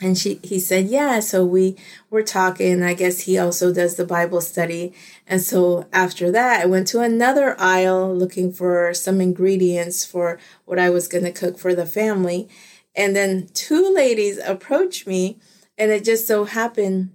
and 0.00 0.16
she 0.16 0.38
he 0.42 0.60
said 0.60 0.86
yeah 0.86 1.20
so 1.20 1.44
we 1.44 1.76
were 2.10 2.22
talking. 2.22 2.82
I 2.82 2.94
guess 2.94 3.20
he 3.20 3.38
also 3.38 3.72
does 3.72 3.96
the 3.96 4.04
bible 4.04 4.40
study. 4.40 4.92
And 5.26 5.40
so 5.40 5.86
after 5.92 6.30
that 6.30 6.62
i 6.62 6.66
went 6.66 6.86
to 6.88 7.00
another 7.00 7.56
aisle 7.60 8.14
looking 8.14 8.52
for 8.52 8.94
some 8.94 9.20
ingredients 9.20 10.04
for 10.04 10.38
what 10.64 10.78
i 10.78 10.90
was 10.90 11.08
going 11.08 11.24
to 11.24 11.32
cook 11.32 11.58
for 11.58 11.74
the 11.74 11.86
family. 11.86 12.48
And 12.94 13.14
then 13.14 13.48
two 13.54 13.92
ladies 13.94 14.38
approached 14.38 15.06
me 15.06 15.38
and 15.76 15.90
it 15.90 16.04
just 16.04 16.26
so 16.26 16.44
happened 16.44 17.10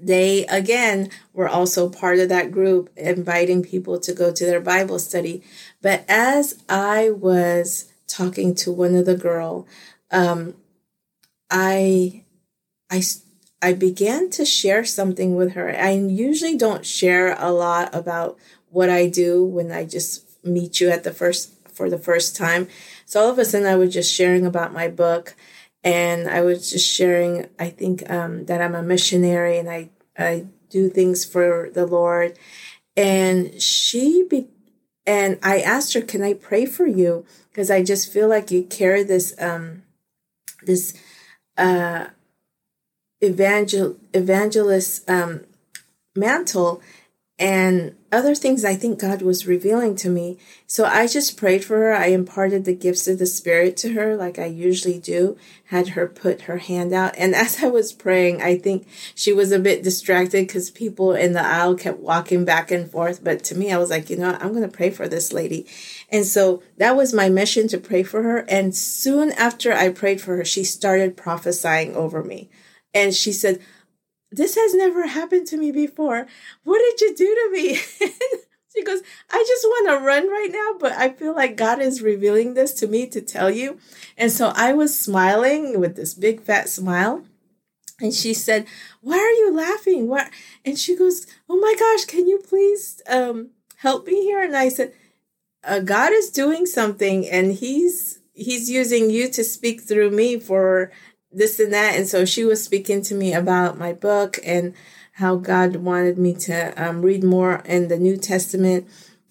they 0.00 0.46
again 0.46 1.10
were 1.32 1.48
also 1.48 1.88
part 1.90 2.18
of 2.18 2.28
that 2.28 2.50
group 2.50 2.90
inviting 2.96 3.62
people 3.62 3.98
to 4.00 4.14
go 4.14 4.32
to 4.32 4.46
their 4.46 4.60
bible 4.60 4.98
study. 4.98 5.42
But 5.82 6.04
as 6.08 6.62
i 6.68 7.10
was 7.10 7.92
talking 8.06 8.54
to 8.56 8.72
one 8.72 8.94
of 8.94 9.06
the 9.06 9.16
girl, 9.16 9.66
um, 10.10 10.54
I, 11.50 12.24
I, 12.90 13.02
I 13.60 13.72
began 13.72 14.30
to 14.30 14.44
share 14.44 14.84
something 14.84 15.36
with 15.36 15.52
her. 15.52 15.74
I 15.76 15.90
usually 15.92 16.56
don't 16.56 16.86
share 16.86 17.36
a 17.38 17.50
lot 17.50 17.94
about 17.94 18.38
what 18.70 18.88
I 18.88 19.06
do 19.08 19.44
when 19.44 19.72
I 19.72 19.84
just 19.84 20.24
meet 20.44 20.80
you 20.80 20.90
at 20.90 21.04
the 21.04 21.12
first 21.12 21.52
for 21.72 21.90
the 21.90 21.98
first 21.98 22.36
time. 22.36 22.68
So 23.06 23.20
all 23.20 23.30
of 23.30 23.38
a 23.38 23.44
sudden, 23.44 23.66
I 23.66 23.76
was 23.76 23.92
just 23.92 24.12
sharing 24.12 24.46
about 24.46 24.72
my 24.72 24.88
book, 24.88 25.34
and 25.82 26.28
I 26.28 26.42
was 26.42 26.70
just 26.70 26.88
sharing. 26.88 27.48
I 27.58 27.70
think 27.70 28.08
um, 28.10 28.46
that 28.46 28.60
I'm 28.60 28.74
a 28.74 28.82
missionary 28.82 29.58
and 29.58 29.68
I 29.68 29.90
I 30.16 30.46
do 30.68 30.88
things 30.88 31.24
for 31.24 31.70
the 31.72 31.86
Lord. 31.86 32.38
And 32.96 33.60
she 33.60 34.24
be, 34.28 34.48
and 35.06 35.38
I 35.42 35.60
asked 35.60 35.94
her, 35.94 36.02
"Can 36.02 36.22
I 36.22 36.34
pray 36.34 36.66
for 36.66 36.86
you?" 36.86 37.24
because 37.50 37.70
I 37.70 37.82
just 37.82 38.12
feel 38.12 38.28
like 38.28 38.50
you 38.50 38.62
carry 38.62 39.02
this 39.02 39.34
um 39.38 39.82
this 40.62 40.94
evangel 43.22 43.96
evangelist 44.14 45.08
um 45.08 45.44
mantle 46.16 46.80
and 47.38 47.94
other 48.12 48.34
things 48.34 48.64
I 48.64 48.74
think 48.74 48.98
God 48.98 49.22
was 49.22 49.46
revealing 49.46 49.94
to 49.96 50.10
me. 50.10 50.36
So 50.66 50.84
I 50.84 51.06
just 51.06 51.36
prayed 51.36 51.64
for 51.64 51.76
her. 51.76 51.94
I 51.94 52.06
imparted 52.06 52.64
the 52.64 52.74
gifts 52.74 53.06
of 53.06 53.18
the 53.18 53.26
Spirit 53.26 53.76
to 53.78 53.92
her, 53.92 54.16
like 54.16 54.38
I 54.38 54.46
usually 54.46 54.98
do, 54.98 55.36
had 55.66 55.88
her 55.88 56.08
put 56.08 56.42
her 56.42 56.58
hand 56.58 56.92
out. 56.92 57.14
And 57.16 57.34
as 57.36 57.62
I 57.62 57.68
was 57.68 57.92
praying, 57.92 58.42
I 58.42 58.58
think 58.58 58.86
she 59.14 59.32
was 59.32 59.52
a 59.52 59.58
bit 59.58 59.82
distracted 59.82 60.46
because 60.46 60.70
people 60.70 61.12
in 61.12 61.32
the 61.32 61.44
aisle 61.44 61.76
kept 61.76 62.00
walking 62.00 62.44
back 62.44 62.70
and 62.70 62.90
forth. 62.90 63.22
But 63.22 63.44
to 63.44 63.54
me, 63.54 63.72
I 63.72 63.78
was 63.78 63.90
like, 63.90 64.10
you 64.10 64.16
know, 64.16 64.36
I'm 64.40 64.50
going 64.50 64.68
to 64.68 64.68
pray 64.68 64.90
for 64.90 65.06
this 65.06 65.32
lady. 65.32 65.66
And 66.10 66.26
so 66.26 66.62
that 66.78 66.96
was 66.96 67.14
my 67.14 67.28
mission 67.28 67.68
to 67.68 67.78
pray 67.78 68.02
for 68.02 68.22
her. 68.22 68.38
And 68.48 68.74
soon 68.74 69.30
after 69.32 69.72
I 69.72 69.90
prayed 69.90 70.20
for 70.20 70.36
her, 70.36 70.44
she 70.44 70.64
started 70.64 71.16
prophesying 71.16 71.94
over 71.94 72.24
me. 72.24 72.50
And 72.92 73.14
she 73.14 73.32
said, 73.32 73.60
this 74.30 74.54
has 74.54 74.74
never 74.74 75.06
happened 75.06 75.46
to 75.48 75.56
me 75.56 75.72
before. 75.72 76.26
What 76.64 76.78
did 76.78 77.00
you 77.00 77.16
do 77.16 77.34
to 77.34 77.50
me? 77.52 77.74
she 78.74 78.82
goes, 78.84 79.02
I 79.30 79.44
just 79.46 79.64
want 79.64 79.88
to 79.88 80.06
run 80.06 80.28
right 80.28 80.50
now, 80.50 80.78
but 80.78 80.92
I 80.92 81.10
feel 81.10 81.34
like 81.34 81.56
God 81.56 81.80
is 81.80 82.02
revealing 82.02 82.54
this 82.54 82.72
to 82.74 82.86
me 82.86 83.06
to 83.08 83.20
tell 83.20 83.50
you. 83.50 83.78
And 84.16 84.30
so 84.30 84.52
I 84.54 84.72
was 84.72 84.98
smiling 84.98 85.80
with 85.80 85.96
this 85.96 86.14
big 86.14 86.42
fat 86.42 86.68
smile. 86.68 87.24
And 88.00 88.14
she 88.14 88.32
said, 88.32 88.66
Why 89.00 89.18
are 89.18 89.30
you 89.32 89.54
laughing? 89.54 90.08
What? 90.08 90.30
And 90.64 90.78
she 90.78 90.96
goes, 90.96 91.26
Oh 91.48 91.58
my 91.58 91.74
gosh, 91.78 92.06
can 92.06 92.26
you 92.26 92.38
please 92.38 93.02
um, 93.08 93.50
help 93.76 94.06
me 94.06 94.22
here? 94.22 94.42
And 94.42 94.56
I 94.56 94.68
said, 94.68 94.94
uh, 95.64 95.80
God 95.80 96.12
is 96.12 96.30
doing 96.30 96.66
something 96.66 97.28
and 97.28 97.52
he's 97.52 98.20
he's 98.32 98.70
using 98.70 99.10
you 99.10 99.28
to 99.28 99.44
speak 99.44 99.82
through 99.82 100.10
me 100.10 100.38
for 100.38 100.90
this 101.32 101.60
and 101.60 101.72
that. 101.72 101.96
And 101.96 102.08
so 102.08 102.24
she 102.24 102.44
was 102.44 102.62
speaking 102.62 103.02
to 103.02 103.14
me 103.14 103.32
about 103.32 103.78
my 103.78 103.92
book 103.92 104.38
and 104.44 104.74
how 105.14 105.36
God 105.36 105.76
wanted 105.76 106.18
me 106.18 106.34
to 106.34 106.72
um, 106.82 107.02
read 107.02 107.22
more 107.22 107.62
in 107.64 107.88
the 107.88 107.98
New 107.98 108.16
Testament 108.16 108.88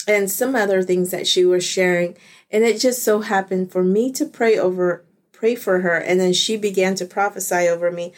and 0.08 0.29
some 0.29 0.56
other 0.56 0.82
things 0.82 1.12
that 1.12 1.27
she 1.27 1.46
was 1.46 1.63
sharing. 1.63 2.15
And 2.51 2.63
it 2.63 2.79
just 2.79 3.03
so 3.03 3.22
happened 3.22 3.72
for 3.72 3.84
me 3.84 4.12
to 4.13 4.25
pray 4.25 4.58
over, 4.58 5.06
pray 5.32 5.56
for 5.56 5.82
her. 5.82 5.98
And 5.98 6.20
then 6.20 6.34
she 6.34 6.58
began 6.58 6.96
to 6.96 7.06
prophesy 7.06 7.68
over 7.68 7.91
me. 7.91 8.13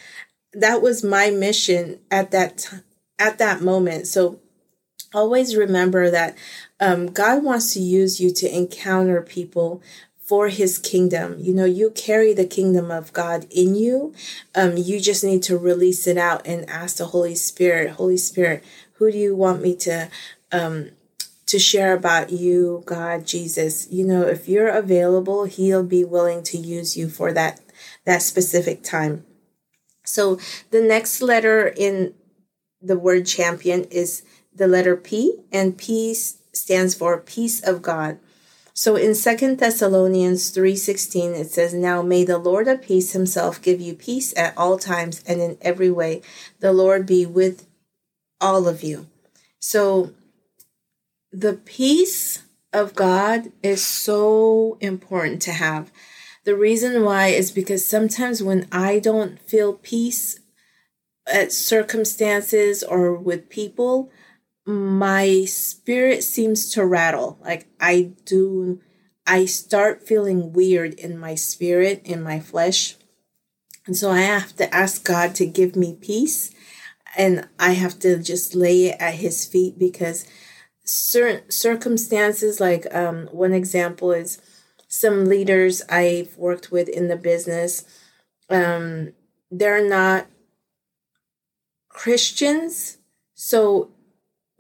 That 0.54 0.82
was 0.82 1.04
my 1.04 1.30
mission 1.30 2.00
at 2.10 2.32
that 2.32 2.58
time, 2.58 2.84
at 3.18 3.38
that 3.38 3.62
moment. 3.62 4.08
So 4.08 4.40
always 5.14 5.56
remember 5.56 6.10
that 6.10 6.38
um, 6.80 7.08
God 7.08 7.44
wants 7.44 7.74
to 7.74 7.80
use 7.80 8.20
you 8.20 8.32
to 8.34 8.56
encounter 8.56 9.22
people 9.22 9.82
for 10.32 10.48
his 10.48 10.80
kingdom. 10.80 11.36
You 11.42 11.54
know, 11.54 11.66
you 11.66 11.90
carry 11.90 12.32
the 12.34 12.46
kingdom 12.46 12.90
of 12.90 13.12
God 13.12 13.46
in 13.52 13.76
you. 13.76 14.14
Um, 14.56 14.78
you 14.78 15.02
just 15.02 15.26
need 15.26 15.44
to 15.44 15.58
release 15.58 16.08
it 16.08 16.18
out 16.18 16.48
and 16.48 16.70
ask 16.70 16.96
the 16.96 17.08
Holy 17.08 17.36
Spirit, 17.36 17.90
Holy 17.92 18.16
Spirit, 18.16 18.64
who 18.94 19.12
do 19.12 19.18
you 19.18 19.36
want 19.36 19.62
me 19.62 19.76
to 19.76 20.10
um, 20.54 20.92
to 21.48 21.60
share 21.60 21.94
about 21.94 22.32
you, 22.32 22.82
God, 22.86 23.28
Jesus. 23.28 23.92
You 23.92 24.08
know, 24.08 24.22
if 24.22 24.48
you're 24.48 24.70
available, 24.70 25.44
he'll 25.44 25.84
be 25.84 26.06
willing 26.06 26.44
to 26.44 26.58
use 26.58 26.96
you 26.96 27.10
for 27.10 27.34
that 27.34 27.60
that 28.06 28.22
specific 28.22 28.84
time. 28.84 29.26
So 30.06 30.40
the 30.70 30.82
next 30.82 31.22
letter 31.22 31.68
in 31.68 32.14
the 32.82 32.98
word 32.98 33.26
champion 33.26 33.84
is 33.92 34.24
the 34.56 34.70
letter 34.70 34.96
P, 34.96 35.40
and 35.52 35.78
P 35.78 36.14
stands 36.14 36.96
for 36.96 37.18
peace 37.18 37.62
of 37.62 37.82
God. 37.82 38.18
So 38.74 38.96
in 38.96 39.16
Second 39.16 39.60
Thessalonians 39.60 40.50
3:16 40.52 41.36
it 41.36 41.52
says 41.52 41.74
now 41.74 42.02
may 42.02 42.24
the 42.24 42.38
Lord 42.38 42.68
of 42.68 42.82
peace 42.82 43.12
himself 43.12 43.62
give 43.62 43.82
you 43.82 43.94
peace 43.94 44.34
at 44.38 44.58
all 44.58 44.78
times 44.78 45.22
and 45.28 45.42
in 45.42 45.58
every 45.62 45.92
way 45.92 46.22
the 46.60 46.72
Lord 46.72 47.06
be 47.06 47.26
with 47.26 47.66
all 48.40 48.68
of 48.68 48.84
you. 48.84 49.08
So 49.60 50.14
the 51.32 51.54
peace 51.54 52.44
of 52.74 52.96
God 52.96 53.52
is 53.62 53.86
so 53.86 54.78
important 54.80 55.42
to 55.44 55.52
have. 55.52 55.92
The 56.44 56.56
reason 56.56 57.04
why 57.04 57.28
is 57.28 57.52
because 57.52 57.86
sometimes 57.86 58.42
when 58.42 58.68
I 58.72 59.00
don't 59.00 59.40
feel 59.40 59.74
peace 59.74 60.40
at 61.32 61.52
circumstances 61.52 62.84
or 62.84 63.14
with 63.14 63.50
people, 63.50 64.10
my 64.66 65.46
spirit 65.46 66.24
seems 66.24 66.70
to 66.72 66.86
rattle. 66.86 67.38
Like 67.42 67.68
I 67.80 68.12
do, 68.26 68.80
I 69.26 69.46
start 69.46 70.08
feeling 70.08 70.54
weird 70.54 70.94
in 70.96 71.18
my 71.18 71.36
spirit, 71.36 72.02
in 72.06 72.22
my 72.22 72.40
flesh. 72.40 72.96
And 73.86 73.98
so 73.98 74.12
I 74.12 74.22
have 74.22 74.56
to 74.58 74.74
ask 74.74 75.04
God 75.04 75.36
to 75.36 75.46
give 75.46 75.76
me 75.76 75.98
peace. 76.00 76.52
And 77.18 77.48
I 77.60 77.72
have 77.72 78.00
to 78.00 78.20
just 78.20 78.56
lay 78.56 78.86
it 78.86 78.98
at 79.02 79.16
his 79.16 79.46
feet 79.46 79.78
because 79.78 80.26
certain 80.84 81.50
circumstances, 81.50 82.60
like 82.60 82.86
um, 82.94 83.28
one 83.28 83.54
example 83.54 84.12
is 84.12 84.40
some 84.88 85.26
leaders 85.26 85.82
I've 85.90 86.38
worked 86.38 86.72
with 86.72 86.88
in 86.90 87.08
the 87.08 87.16
business, 87.16 87.84
um, 88.50 89.14
they're 89.50 89.88
not 89.88 90.28
Christians. 91.90 92.98
So 93.34 93.92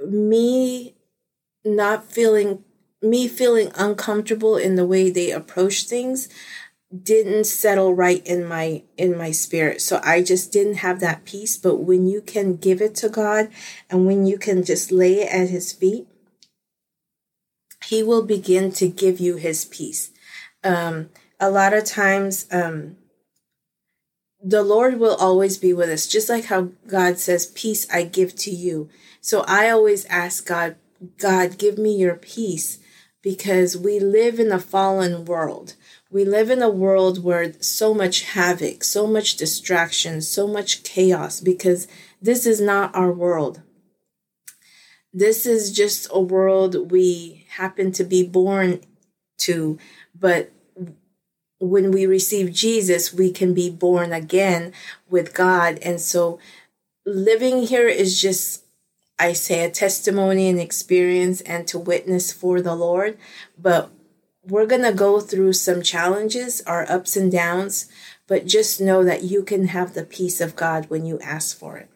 me 0.08 0.96
not 1.63 2.12
feeling 2.12 2.63
me 3.01 3.27
feeling 3.27 3.72
uncomfortable 3.75 4.58
in 4.58 4.75
the 4.75 4.86
way 4.86 5.10
they 5.10 5.31
approach 5.31 5.84
things 5.84 6.29
didn't 7.03 7.46
settle 7.46 7.96
right 7.96 8.25
in 8.27 8.46
my 8.46 8.84
in 8.98 9.17
my 9.17 9.31
spirit. 9.31 9.81
So 9.81 10.01
i 10.03 10.22
just 10.22 10.51
didn't 10.51 10.75
have 10.75 11.00
that 11.00 11.24
peace. 11.24 11.58
But 11.58 11.77
when 11.77 12.05
you 12.05 12.22
can 12.22 12.58
give 12.58 12.81
it 12.81 12.96
to 12.96 13.10
god 13.10 13.50
and 13.89 14.05
when 14.05 14.25
you 14.25 14.38
can 14.38 14.63
just 14.63 14.91
lay 14.91 15.22
it 15.22 15.34
at 15.34 15.50
his 15.50 15.72
feet 15.72 16.08
he 17.86 18.03
will 18.03 18.24
begin 18.24 18.72
to 18.72 18.88
give 18.88 19.20
you 19.20 19.38
his 19.38 19.65
peace. 19.65 20.12
Um, 20.63 21.10
a 21.39 21.50
lot 21.50 21.74
of 21.74 21.84
times 21.86 22.46
um, 22.51 22.98
the 24.43 24.63
lord 24.63 25.00
will 25.00 25.15
always 25.15 25.57
be 25.57 25.74
with 25.74 25.89
us 25.89 26.07
just 26.07 26.29
like 26.29 26.45
how 26.45 26.69
god 26.88 27.17
says 27.17 27.48
peace 27.48 27.88
i 27.91 28.03
give 28.03 28.36
to 28.36 28.51
you 28.51 28.89
so 29.21 29.45
I 29.48 29.69
always 29.69 30.05
ask 30.05 30.48
God, 30.48 30.75
God, 31.19 31.60
give 31.60 31.77
me 31.77 31.95
your 31.95 32.15
peace 32.15 32.79
because 33.21 33.77
we 33.77 34.00
live 34.00 34.39
in 34.39 34.51
a 34.51 34.60
fallen 34.60 35.25
world. 35.25 35.75
We 36.10 36.25
live 36.25 36.50
in 36.50 36.63
a 36.63 36.69
world 36.69 37.24
where 37.24 37.53
so 37.62 37.93
much 37.93 38.24
havoc, 38.24 38.83
so 38.83 39.05
much 39.05 39.38
distraction, 39.38 40.21
so 40.21 40.48
much 40.48 40.83
chaos 40.83 41.39
because 41.39 41.88
this 42.19 42.48
is 42.48 42.60
not 42.60 42.93
our 42.95 43.12
world. 43.12 43.62
This 45.13 45.45
is 45.45 45.71
just 45.71 46.07
a 46.12 46.19
world 46.19 46.91
we 46.91 47.45
happen 47.50 47.91
to 47.93 48.03
be 48.03 48.24
born 48.24 48.81
to, 49.39 49.77
but 50.19 50.51
when 51.61 51.91
we 51.91 52.05
receive 52.05 52.51
Jesus, 52.51 53.13
we 53.13 53.31
can 53.31 53.53
be 53.53 53.69
born 53.69 54.11
again 54.11 54.74
with 55.09 55.33
God. 55.33 55.77
And 55.83 56.01
so 56.01 56.39
living 57.05 57.63
here 57.63 57.87
is 57.87 58.19
just 58.19 58.63
I 59.19 59.33
say 59.33 59.63
a 59.63 59.69
testimony 59.69 60.50
and 60.50 60.59
experience 60.59 61.41
and 61.41 61.67
to 61.67 61.77
witness 61.77 62.33
for 62.33 62.59
the 62.59 62.74
Lord. 62.74 63.19
But 63.55 63.91
we're 64.43 64.65
going 64.65 64.81
to 64.81 64.91
go 64.91 65.19
through 65.19 65.53
some 65.53 65.83
challenges, 65.83 66.61
our 66.61 66.89
ups 66.89 67.15
and 67.15 67.31
downs, 67.31 67.87
but 68.25 68.47
just 68.47 68.81
know 68.81 69.03
that 69.03 69.24
you 69.24 69.43
can 69.43 69.67
have 69.67 69.93
the 69.93 70.03
peace 70.03 70.41
of 70.41 70.55
God 70.55 70.89
when 70.89 71.05
you 71.05 71.19
ask 71.19 71.55
for 71.55 71.77
it. 71.77 71.89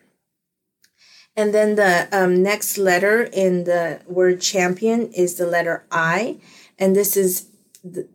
And 1.35 1.51
then 1.51 1.75
the 1.75 2.07
um, 2.11 2.43
next 2.43 2.77
letter 2.77 3.23
in 3.23 3.63
the 3.63 4.01
word 4.05 4.39
champion 4.39 5.11
is 5.11 5.35
the 5.35 5.47
letter 5.47 5.83
I, 5.91 6.37
and 6.77 6.95
this 6.95 7.17
is 7.17 7.47
the 7.83 8.07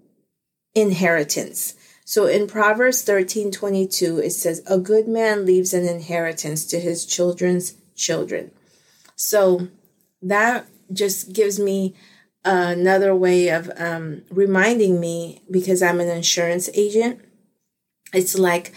inheritance. 0.75 1.75
So 2.05 2.27
in 2.27 2.47
Proverbs 2.47 3.03
13 3.03 3.53
22, 3.53 4.19
it 4.19 4.31
says, 4.31 4.63
A 4.67 4.79
good 4.79 5.07
man 5.07 5.47
leaves 5.47 5.73
an 5.73 5.87
inheritance 5.87 6.67
to 6.67 6.81
his 6.81 7.07
children's 7.07 7.75
children. 7.95 8.51
So 9.17 9.69
that 10.23 10.67
just 10.93 11.33
gives 11.33 11.61
me 11.61 11.95
another 12.45 13.15
way 13.15 13.49
of 13.49 13.71
um, 13.77 14.23
reminding 14.31 14.99
me 14.99 15.43
because 15.51 15.83
I'm 15.83 16.01
an 16.01 16.09
insurance 16.09 16.69
agent. 16.75 17.21
It's 18.13 18.39
like 18.39 18.73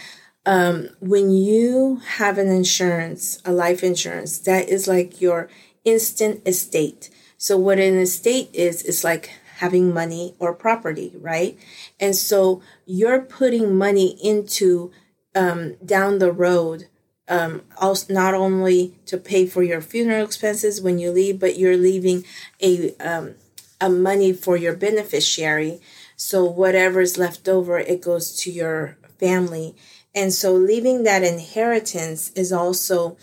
um, 0.46 0.90
when 1.00 1.30
you 1.30 2.00
have 2.06 2.38
an 2.38 2.48
insurance, 2.48 3.40
a 3.44 3.52
life 3.52 3.82
insurance, 3.82 4.38
that 4.40 4.68
is 4.68 4.86
like 4.86 5.20
your 5.20 5.48
instant 5.84 6.42
estate. 6.46 7.10
So 7.38 7.56
what 7.56 7.78
an 7.78 7.96
estate 7.98 8.50
is, 8.52 8.82
is 8.82 9.04
like 9.04 9.30
having 9.58 9.92
money 9.92 10.34
or 10.38 10.54
property, 10.54 11.12
right? 11.18 11.58
And 12.00 12.14
so 12.16 12.62
you're 12.86 13.20
putting 13.20 13.76
money 13.76 14.18
into 14.22 14.92
um, 15.34 15.74
down 15.84 16.18
the 16.18 16.32
road 16.32 16.88
um, 17.28 17.62
also 17.78 18.12
not 18.12 18.34
only 18.34 18.94
to 19.06 19.16
pay 19.16 19.46
for 19.46 19.62
your 19.62 19.80
funeral 19.80 20.24
expenses 20.24 20.80
when 20.80 20.98
you 20.98 21.10
leave, 21.10 21.40
but 21.40 21.58
you're 21.58 21.76
leaving 21.76 22.24
a 22.60 22.94
um, 22.96 23.34
a 23.80 23.88
money 23.88 24.32
for 24.32 24.56
your 24.56 24.76
beneficiary. 24.76 25.80
So 26.16 26.44
whatever 26.44 27.00
is 27.00 27.18
left 27.18 27.48
over, 27.48 27.78
it 27.78 28.02
goes 28.02 28.36
to 28.40 28.50
your 28.50 28.98
family, 29.18 29.74
and 30.14 30.32
so 30.32 30.52
leaving 30.52 31.04
that 31.04 31.22
inheritance 31.22 32.30
is 32.32 32.52
also 32.52 33.16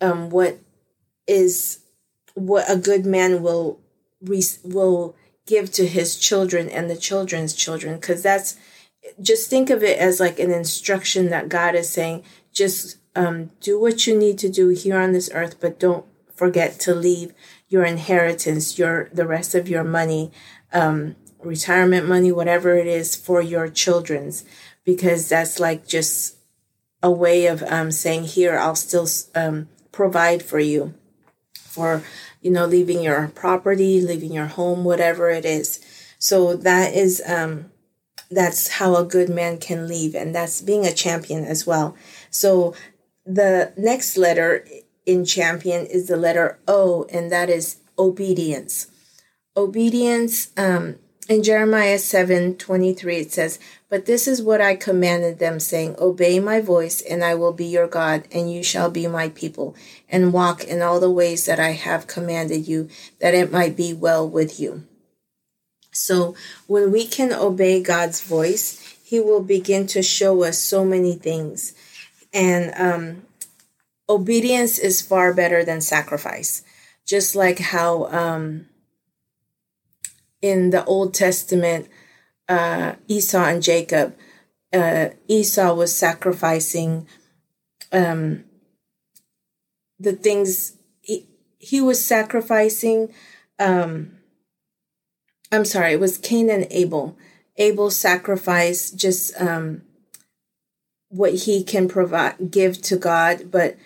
um, 0.00 0.28
what 0.30 0.58
is 1.26 1.80
what 2.34 2.70
a 2.70 2.76
good 2.76 3.06
man 3.06 3.42
will 3.42 3.80
will 4.64 5.16
give 5.46 5.72
to 5.72 5.86
his 5.86 6.16
children 6.16 6.68
and 6.68 6.90
the 6.90 6.96
children's 6.96 7.54
children, 7.54 7.96
because 7.96 8.22
that's 8.22 8.56
just 9.22 9.48
think 9.48 9.70
of 9.70 9.82
it 9.82 9.98
as 9.98 10.20
like 10.20 10.38
an 10.38 10.50
instruction 10.50 11.30
that 11.30 11.48
God 11.48 11.74
is 11.74 11.88
saying. 11.88 12.24
Just 12.52 12.98
um, 13.14 13.50
do 13.60 13.80
what 13.80 14.06
you 14.06 14.18
need 14.18 14.38
to 14.38 14.48
do 14.48 14.68
here 14.68 14.98
on 14.98 15.12
this 15.12 15.30
earth, 15.32 15.56
but 15.60 15.78
don't 15.78 16.04
forget 16.34 16.78
to 16.80 16.94
leave 16.94 17.32
your 17.68 17.84
inheritance, 17.84 18.78
your 18.78 19.08
the 19.12 19.26
rest 19.26 19.54
of 19.54 19.68
your 19.68 19.84
money, 19.84 20.32
um, 20.72 21.16
retirement 21.42 22.08
money, 22.08 22.32
whatever 22.32 22.76
it 22.76 22.86
is, 22.86 23.16
for 23.16 23.40
your 23.40 23.68
children's, 23.68 24.44
because 24.84 25.28
that's 25.28 25.58
like 25.60 25.86
just 25.86 26.36
a 27.02 27.10
way 27.10 27.46
of 27.46 27.62
um, 27.64 27.90
saying, 27.90 28.24
"Here, 28.24 28.58
I'll 28.58 28.76
still 28.76 29.08
um, 29.34 29.68
provide 29.92 30.42
for 30.42 30.58
you," 30.58 30.94
for 31.54 32.02
you 32.46 32.52
know, 32.52 32.64
leaving 32.64 33.02
your 33.02 33.26
property, 33.34 34.00
leaving 34.00 34.32
your 34.32 34.46
home, 34.46 34.84
whatever 34.84 35.30
it 35.30 35.44
is. 35.44 35.80
So 36.20 36.54
that 36.54 36.94
is 36.94 37.20
um, 37.26 37.72
that's 38.30 38.68
how 38.68 38.94
a 38.94 39.04
good 39.04 39.28
man 39.28 39.58
can 39.58 39.88
leave, 39.88 40.14
and 40.14 40.32
that's 40.32 40.62
being 40.62 40.86
a 40.86 40.92
champion 40.92 41.44
as 41.44 41.66
well. 41.66 41.96
So 42.30 42.72
the 43.24 43.72
next 43.76 44.16
letter 44.16 44.64
in 45.04 45.24
champion 45.24 45.86
is 45.86 46.06
the 46.06 46.16
letter 46.16 46.60
O, 46.68 47.08
and 47.12 47.32
that 47.32 47.50
is 47.50 47.78
obedience. 47.98 48.86
Obedience, 49.56 50.52
um, 50.56 51.00
in 51.28 51.42
Jeremiah 51.42 51.98
7 51.98 52.54
23, 52.58 53.16
it 53.16 53.32
says, 53.32 53.58
But 53.88 54.06
this 54.06 54.26
is 54.26 54.42
what 54.42 54.60
I 54.60 54.74
commanded 54.74 55.38
them, 55.38 55.60
saying, 55.60 55.94
Obey 55.98 56.40
my 56.40 56.60
voice, 56.60 57.00
and 57.00 57.22
I 57.22 57.36
will 57.36 57.52
be 57.52 57.66
your 57.66 57.86
God, 57.86 58.26
and 58.32 58.52
you 58.52 58.64
shall 58.64 58.90
be 58.90 59.06
my 59.06 59.28
people, 59.28 59.76
and 60.08 60.32
walk 60.32 60.64
in 60.64 60.82
all 60.82 60.98
the 60.98 61.10
ways 61.10 61.46
that 61.46 61.60
I 61.60 61.70
have 61.70 62.08
commanded 62.08 62.66
you, 62.66 62.88
that 63.20 63.34
it 63.34 63.52
might 63.52 63.76
be 63.76 63.94
well 63.94 64.28
with 64.28 64.58
you. 64.58 64.84
So 65.92 66.34
when 66.66 66.90
we 66.90 67.06
can 67.06 67.32
obey 67.32 67.80
God's 67.80 68.20
voice, 68.20 68.80
He 69.04 69.20
will 69.20 69.42
begin 69.42 69.86
to 69.88 70.02
show 70.02 70.42
us 70.42 70.58
so 70.58 70.84
many 70.84 71.14
things. 71.14 71.72
And 72.32 72.74
um, 72.76 73.22
obedience 74.08 74.78
is 74.78 75.00
far 75.00 75.32
better 75.32 75.64
than 75.64 75.80
sacrifice. 75.80 76.62
Just 77.06 77.36
like 77.36 77.60
how 77.60 78.06
um, 78.06 78.66
in 80.42 80.70
the 80.70 80.84
Old 80.84 81.14
Testament, 81.14 81.88
uh, 82.48 82.94
Esau 83.08 83.44
and 83.44 83.62
Jacob, 83.62 84.16
uh, 84.72 85.08
Esau 85.28 85.74
was 85.74 85.94
sacrificing 85.94 87.06
um, 87.92 88.44
the 89.98 90.12
things 90.12 90.76
he, 91.00 91.26
he 91.58 91.80
was 91.80 92.04
sacrificing 92.04 93.12
um, 93.58 94.16
I'm 95.52 95.64
sorry, 95.64 95.92
it 95.92 96.00
was 96.00 96.18
Cain 96.18 96.50
and 96.50 96.66
Abel. 96.70 97.16
Abel 97.56 97.90
sacrificed 97.90 98.96
just 98.96 99.40
um, 99.40 99.82
what 101.08 101.34
he 101.34 101.62
can 101.62 101.88
provide, 101.88 102.50
give 102.50 102.82
to 102.82 102.96
God, 102.96 103.50
but 103.50 103.76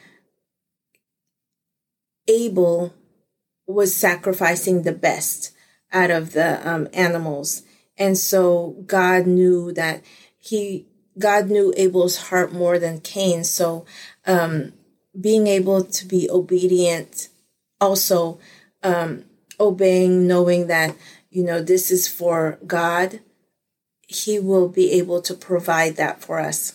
Abel 2.26 2.94
was 3.66 3.94
sacrificing 3.94 4.82
the 4.82 4.92
best 4.92 5.52
out 5.92 6.10
of 6.10 6.32
the 6.32 6.68
um, 6.68 6.88
animals. 6.92 7.62
And 8.00 8.16
so 8.16 8.82
God 8.86 9.26
knew 9.26 9.72
that 9.72 10.02
he, 10.38 10.86
God 11.18 11.50
knew 11.50 11.72
Abel's 11.76 12.16
heart 12.16 12.50
more 12.50 12.78
than 12.78 13.00
Cain. 13.00 13.44
So, 13.44 13.84
um, 14.26 14.72
being 15.20 15.46
able 15.46 15.84
to 15.84 16.06
be 16.06 16.30
obedient, 16.30 17.28
also, 17.78 18.38
um, 18.82 19.24
obeying, 19.58 20.26
knowing 20.26 20.68
that, 20.68 20.96
you 21.30 21.44
know, 21.44 21.60
this 21.60 21.90
is 21.90 22.08
for 22.08 22.58
God, 22.66 23.20
he 24.08 24.38
will 24.38 24.68
be 24.68 24.92
able 24.92 25.20
to 25.20 25.34
provide 25.34 25.96
that 25.96 26.22
for 26.22 26.40
us. 26.40 26.74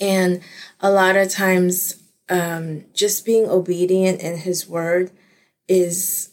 And 0.00 0.40
a 0.80 0.90
lot 0.90 1.16
of 1.16 1.30
times, 1.30 2.02
um, 2.28 2.84
just 2.94 3.24
being 3.24 3.46
obedient 3.48 4.20
in 4.20 4.38
his 4.38 4.66
word 4.66 5.12
is 5.68 6.30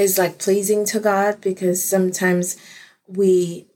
is 0.00 0.18
like 0.18 0.38
pleasing 0.38 0.84
to 0.86 1.00
God 1.00 1.40
because 1.40 1.84
sometimes 1.84 2.56
we 3.06 3.66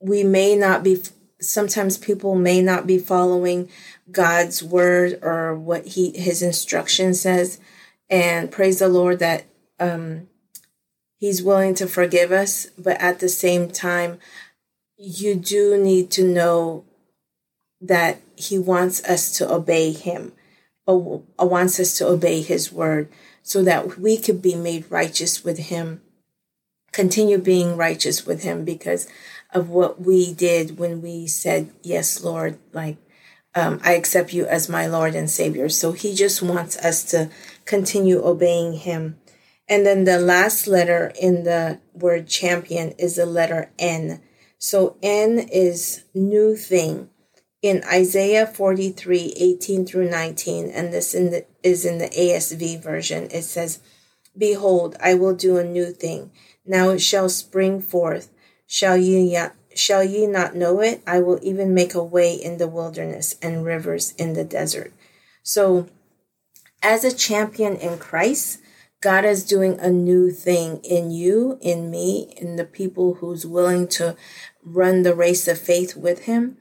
we 0.00 0.22
may 0.22 0.56
not 0.56 0.82
be 0.82 1.00
sometimes 1.40 1.96
people 1.96 2.34
may 2.34 2.60
not 2.60 2.86
be 2.86 2.98
following 2.98 3.68
God's 4.10 4.62
word 4.62 5.18
or 5.22 5.54
what 5.54 5.86
he 5.86 6.10
his 6.18 6.42
instruction 6.42 7.14
says. 7.14 7.60
And 8.10 8.50
praise 8.50 8.78
the 8.78 8.88
Lord 8.88 9.18
that 9.20 9.44
um 9.78 10.28
he's 11.18 11.42
willing 11.42 11.74
to 11.74 11.86
forgive 11.86 12.32
us 12.32 12.66
but 12.78 13.00
at 13.00 13.20
the 13.20 13.28
same 13.28 13.70
time 13.70 14.18
you 14.96 15.34
do 15.34 15.76
need 15.76 16.10
to 16.10 16.24
know 16.24 16.84
that 17.80 18.20
he 18.36 18.58
wants 18.58 19.02
us 19.04 19.36
to 19.36 19.52
obey 19.52 19.92
him 19.92 20.32
wants 20.86 21.78
us 21.78 21.98
to 21.98 22.06
obey 22.06 22.40
his 22.40 22.72
word 22.72 23.08
so 23.48 23.62
that 23.62 23.98
we 23.98 24.18
could 24.18 24.42
be 24.42 24.54
made 24.54 24.84
righteous 24.90 25.42
with 25.42 25.56
him. 25.56 26.02
Continue 26.92 27.38
being 27.38 27.78
righteous 27.78 28.26
with 28.26 28.42
him 28.42 28.62
because 28.62 29.08
of 29.54 29.70
what 29.70 30.02
we 30.02 30.34
did 30.34 30.78
when 30.78 31.00
we 31.00 31.26
said 31.26 31.70
yes 31.82 32.22
lord 32.22 32.58
like 32.74 32.98
um, 33.54 33.80
i 33.82 33.94
accept 33.94 34.34
you 34.34 34.44
as 34.44 34.68
my 34.68 34.86
lord 34.86 35.14
and 35.14 35.30
savior. 35.30 35.70
So 35.70 35.92
he 35.92 36.14
just 36.14 36.42
wants 36.42 36.76
us 36.76 37.02
to 37.04 37.30
continue 37.64 38.22
obeying 38.22 38.74
him. 38.74 39.18
And 39.66 39.86
then 39.86 40.04
the 40.04 40.18
last 40.18 40.66
letter 40.66 41.10
in 41.18 41.44
the 41.44 41.80
word 41.94 42.28
champion 42.28 42.92
is 42.98 43.16
the 43.16 43.24
letter 43.24 43.70
n. 43.78 44.20
So 44.58 44.98
n 45.02 45.38
is 45.38 46.04
new 46.12 46.54
thing 46.54 47.08
in 47.60 47.82
Isaiah 47.84 48.46
43, 48.46 49.34
18 49.36 49.84
through 49.84 50.08
19, 50.08 50.70
and 50.70 50.92
this 50.92 51.14
in 51.14 51.30
the, 51.30 51.44
is 51.62 51.84
in 51.84 51.98
the 51.98 52.08
ASV 52.08 52.82
version, 52.82 53.28
it 53.32 53.42
says, 53.42 53.80
Behold, 54.36 54.96
I 55.00 55.14
will 55.14 55.34
do 55.34 55.56
a 55.56 55.64
new 55.64 55.92
thing. 55.92 56.30
Now 56.64 56.90
it 56.90 57.00
shall 57.00 57.28
spring 57.28 57.80
forth. 57.80 58.30
Shall 58.66 58.96
ye, 58.96 59.36
shall 59.74 60.04
ye 60.04 60.26
not 60.26 60.54
know 60.54 60.80
it? 60.80 61.02
I 61.06 61.20
will 61.20 61.40
even 61.42 61.74
make 61.74 61.94
a 61.94 62.04
way 62.04 62.34
in 62.34 62.58
the 62.58 62.68
wilderness 62.68 63.34
and 63.42 63.64
rivers 63.64 64.12
in 64.12 64.34
the 64.34 64.44
desert. 64.44 64.92
So, 65.42 65.88
as 66.80 67.02
a 67.02 67.14
champion 67.14 67.74
in 67.76 67.98
Christ, 67.98 68.60
God 69.00 69.24
is 69.24 69.44
doing 69.44 69.80
a 69.80 69.90
new 69.90 70.30
thing 70.30 70.78
in 70.84 71.10
you, 71.10 71.58
in 71.60 71.90
me, 71.90 72.34
in 72.36 72.54
the 72.54 72.64
people 72.64 73.14
who's 73.14 73.44
willing 73.44 73.88
to 73.88 74.14
run 74.62 75.02
the 75.02 75.14
race 75.14 75.48
of 75.48 75.58
faith 75.58 75.96
with 75.96 76.24
Him 76.24 76.56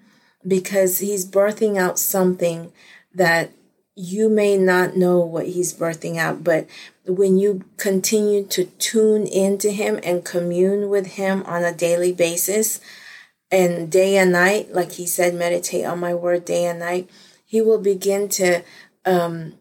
because 0.47 0.99
he's 0.99 1.25
birthing 1.25 1.77
out 1.77 1.99
something 1.99 2.71
that 3.13 3.51
you 3.95 4.29
may 4.29 4.57
not 4.57 4.95
know 4.95 5.19
what 5.19 5.47
he's 5.47 5.73
birthing 5.73 6.17
out, 6.17 6.43
but 6.43 6.67
when 7.05 7.37
you 7.37 7.65
continue 7.77 8.45
to 8.45 8.65
tune 8.65 9.25
into 9.25 9.71
him 9.71 9.99
and 10.03 10.23
commune 10.23 10.89
with 10.89 11.07
him 11.13 11.43
on 11.47 11.63
a 11.63 11.73
daily 11.73 12.13
basis 12.13 12.79
and 13.49 13.91
day 13.91 14.17
and 14.17 14.31
night, 14.31 14.71
like 14.73 14.93
he 14.93 15.07
said, 15.07 15.33
meditate 15.33 15.85
on 15.85 15.99
my 15.99 16.13
word 16.13 16.45
day 16.45 16.65
and 16.65 16.79
night, 16.79 17.09
he 17.43 17.59
will 17.59 17.79
begin 17.79 18.29
to 18.29 18.61
um, 19.05 19.53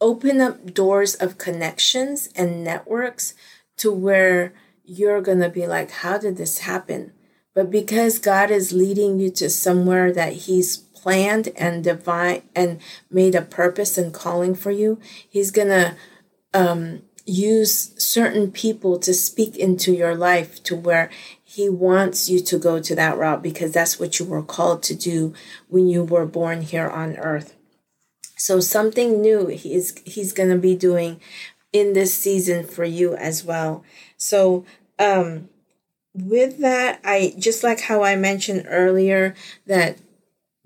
open 0.00 0.40
up 0.40 0.74
doors 0.74 1.14
of 1.14 1.38
connections 1.38 2.28
and 2.36 2.62
networks 2.62 3.34
to 3.78 3.90
where 3.90 4.52
you're 4.84 5.22
going 5.22 5.40
to 5.40 5.48
be 5.48 5.66
like, 5.66 5.90
how 5.90 6.18
did 6.18 6.36
this 6.36 6.58
happen? 6.58 7.12
But 7.58 7.72
because 7.72 8.20
God 8.20 8.52
is 8.52 8.72
leading 8.72 9.18
you 9.18 9.30
to 9.30 9.50
somewhere 9.50 10.12
that 10.12 10.32
He's 10.32 10.76
planned 10.76 11.48
and 11.56 11.82
divine 11.82 12.42
and 12.54 12.80
made 13.10 13.34
a 13.34 13.42
purpose 13.42 13.98
and 13.98 14.14
calling 14.14 14.54
for 14.54 14.70
you, 14.70 15.00
He's 15.28 15.50
going 15.50 15.66
to 15.66 15.96
um, 16.54 17.02
use 17.26 18.00
certain 18.00 18.52
people 18.52 18.96
to 19.00 19.12
speak 19.12 19.56
into 19.56 19.92
your 19.92 20.14
life 20.14 20.62
to 20.62 20.76
where 20.76 21.10
He 21.42 21.68
wants 21.68 22.30
you 22.30 22.38
to 22.42 22.58
go 22.60 22.78
to 22.78 22.94
that 22.94 23.18
route 23.18 23.42
because 23.42 23.72
that's 23.72 23.98
what 23.98 24.20
you 24.20 24.24
were 24.24 24.44
called 24.44 24.84
to 24.84 24.94
do 24.94 25.34
when 25.66 25.88
you 25.88 26.04
were 26.04 26.26
born 26.26 26.62
here 26.62 26.88
on 26.88 27.16
earth. 27.16 27.56
So 28.36 28.60
something 28.60 29.20
new 29.20 29.48
he's 29.48 29.98
he's 30.04 30.32
going 30.32 30.50
to 30.50 30.58
be 30.58 30.76
doing 30.76 31.20
in 31.72 31.92
this 31.92 32.14
season 32.14 32.64
for 32.64 32.84
you 32.84 33.16
as 33.16 33.42
well. 33.42 33.82
So 34.16 34.64
um 35.00 35.48
with 36.22 36.58
that, 36.58 37.00
I 37.04 37.34
just 37.38 37.62
like 37.62 37.80
how 37.80 38.02
I 38.02 38.16
mentioned 38.16 38.66
earlier 38.68 39.34
that 39.66 39.98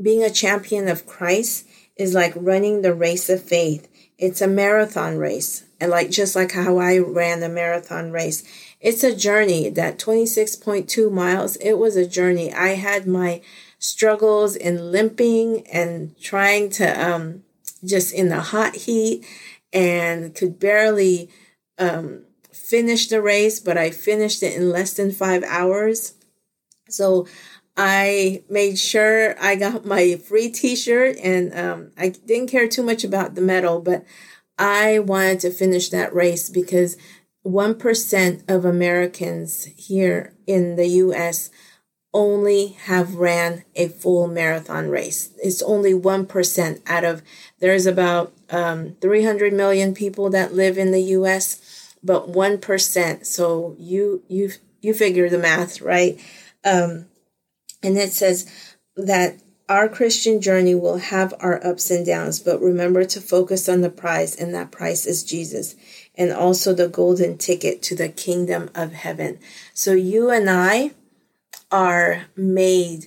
being 0.00 0.22
a 0.22 0.30
champion 0.30 0.88
of 0.88 1.06
Christ 1.06 1.66
is 1.96 2.14
like 2.14 2.32
running 2.36 2.82
the 2.82 2.94
race 2.94 3.28
of 3.28 3.42
faith. 3.42 3.88
It's 4.18 4.40
a 4.40 4.46
marathon 4.46 5.18
race. 5.18 5.64
And 5.80 5.90
like 5.90 6.10
just 6.10 6.36
like 6.36 6.52
how 6.52 6.78
I 6.78 6.98
ran 6.98 7.40
the 7.40 7.48
marathon 7.48 8.12
race, 8.12 8.44
it's 8.80 9.02
a 9.02 9.14
journey. 9.14 9.68
That 9.68 9.98
26.2 9.98 11.10
miles, 11.10 11.56
it 11.56 11.74
was 11.74 11.96
a 11.96 12.06
journey. 12.06 12.52
I 12.52 12.70
had 12.70 13.06
my 13.06 13.42
struggles 13.78 14.54
in 14.54 14.92
limping 14.92 15.66
and 15.66 16.16
trying 16.20 16.70
to 16.70 16.86
um 17.04 17.42
just 17.84 18.14
in 18.14 18.28
the 18.28 18.40
hot 18.40 18.76
heat 18.76 19.26
and 19.72 20.34
could 20.36 20.60
barely 20.60 21.28
um 21.78 22.22
finish 22.72 23.08
the 23.08 23.20
race, 23.20 23.61
but 23.61 23.76
I 23.76 23.90
finished 23.90 24.42
it 24.42 24.56
in 24.56 24.70
less 24.70 24.94
than 24.94 25.12
five 25.12 25.44
hours. 25.44 26.14
So 26.88 27.26
I 27.76 28.44
made 28.48 28.78
sure 28.78 29.37
I 29.38 29.56
got 29.56 29.85
my 29.94 30.16
free 30.16 30.48
t 30.48 30.74
shirt 30.74 31.18
and 31.22 31.52
um, 31.52 31.90
I 31.98 32.08
didn't 32.08 32.50
care 32.50 32.66
too 32.66 32.82
much 32.82 33.04
about 33.04 33.35
the 33.35 33.42
medal, 33.42 33.82
but 33.82 34.06
I 34.58 35.00
wanted 35.00 35.40
to 35.40 35.50
finish 35.50 35.90
that 35.90 36.14
race 36.14 36.48
because 36.48 36.96
1% 37.44 38.42
of 38.48 38.64
Americans 38.64 39.64
here 39.76 40.35
in 40.46 40.76
the 40.76 40.87
US 41.04 41.50
only 42.14 42.68
have 42.85 43.16
ran 43.16 43.64
a 43.74 43.88
full 43.88 44.28
marathon 44.28 44.88
race. 44.88 45.30
It's 45.42 45.61
only 45.61 45.92
1% 45.92 46.80
out 46.87 47.04
of, 47.04 47.22
there's 47.58 47.85
about 47.85 48.32
um, 48.48 48.96
300 49.02 49.52
million 49.52 49.92
people 49.92 50.30
that 50.30 50.54
live 50.54 50.78
in 50.78 50.90
the 50.92 51.02
US 51.18 51.71
but 52.02 52.30
1%. 52.30 53.26
So 53.26 53.76
you, 53.78 54.22
you, 54.28 54.50
you 54.80 54.94
figure 54.94 55.28
the 55.28 55.38
math, 55.38 55.80
right? 55.80 56.20
Um, 56.64 57.06
and 57.82 57.96
it 57.98 58.12
says 58.12 58.50
that 58.96 59.40
our 59.68 59.88
Christian 59.88 60.40
journey 60.40 60.74
will 60.74 60.98
have 60.98 61.32
our 61.40 61.64
ups 61.64 61.90
and 61.90 62.04
downs, 62.04 62.40
but 62.40 62.60
remember 62.60 63.04
to 63.04 63.20
focus 63.20 63.68
on 63.68 63.80
the 63.80 63.90
prize, 63.90 64.36
and 64.36 64.54
that 64.54 64.70
prize 64.70 65.06
is 65.06 65.24
Jesus, 65.24 65.76
and 66.14 66.30
also 66.30 66.74
the 66.74 66.88
golden 66.88 67.38
ticket 67.38 67.80
to 67.82 67.94
the 67.94 68.08
kingdom 68.08 68.70
of 68.74 68.92
heaven. 68.92 69.38
So 69.72 69.92
you 69.92 70.30
and 70.30 70.50
I 70.50 70.90
are 71.70 72.26
made 72.36 73.06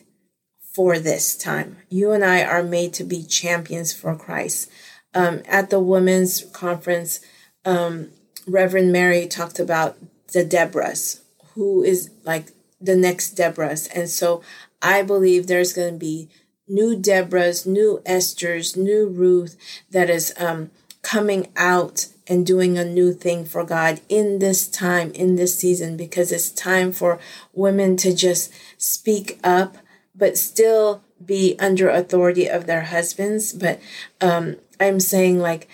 for 0.73 0.97
this 0.97 1.37
time. 1.37 1.77
You 1.89 2.11
and 2.11 2.23
I 2.23 2.43
are 2.43 2.63
made 2.63 2.93
to 2.95 3.03
be 3.03 3.23
champions 3.23 3.93
for 3.93 4.15
Christ. 4.15 4.69
Um, 5.13 5.43
at 5.45 5.69
the 5.69 5.79
women's 5.79 6.43
conference, 6.51 7.21
um, 7.63 8.09
Reverend 8.47 8.91
Mary 8.91 9.27
talked 9.27 9.59
about 9.59 9.97
the 10.33 10.45
Deborahs, 10.45 11.21
who 11.53 11.83
is 11.83 12.09
like 12.23 12.51
the 12.79 12.95
next 12.95 13.35
Deborahs. 13.37 13.89
And 13.95 14.09
so 14.09 14.41
I 14.81 15.01
believe 15.01 15.47
there's 15.47 15.73
going 15.73 15.93
to 15.93 15.99
be 15.99 16.29
new 16.67 16.97
Deborahs, 16.97 17.65
new 17.65 18.01
Esther's, 18.05 18.75
new 18.75 19.07
Ruth 19.07 19.57
that 19.91 20.09
is 20.09 20.33
um, 20.37 20.71
coming 21.01 21.47
out 21.55 22.07
and 22.27 22.45
doing 22.45 22.77
a 22.77 22.85
new 22.85 23.13
thing 23.13 23.45
for 23.45 23.63
God 23.63 24.01
in 24.09 24.39
this 24.39 24.67
time, 24.67 25.11
in 25.11 25.35
this 25.35 25.57
season, 25.57 25.95
because 25.95 26.31
it's 26.31 26.49
time 26.49 26.91
for 26.91 27.19
women 27.53 27.97
to 27.97 28.15
just 28.15 28.51
speak 28.77 29.39
up, 29.43 29.77
but 30.15 30.37
still 30.37 31.03
be 31.23 31.55
under 31.59 31.87
authority 31.87 32.47
of 32.47 32.65
their 32.65 32.81
husbands. 32.81 33.53
But 33.53 33.79
um, 34.21 34.57
I'm 34.79 34.99
saying, 34.99 35.39
like, 35.39 35.69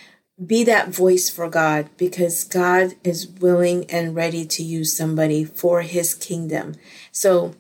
be 0.45 0.63
that 0.63 0.89
voice 0.89 1.30
for 1.30 1.49
God 1.49 1.89
because 1.97 2.43
God 2.43 2.95
is 3.04 3.27
willing 3.27 3.89
and 3.89 4.15
ready 4.15 4.45
to 4.45 4.63
use 4.63 4.95
somebody 4.95 5.43
for 5.43 5.82
his 5.82 6.13
kingdom. 6.13 6.75
So 7.12 7.56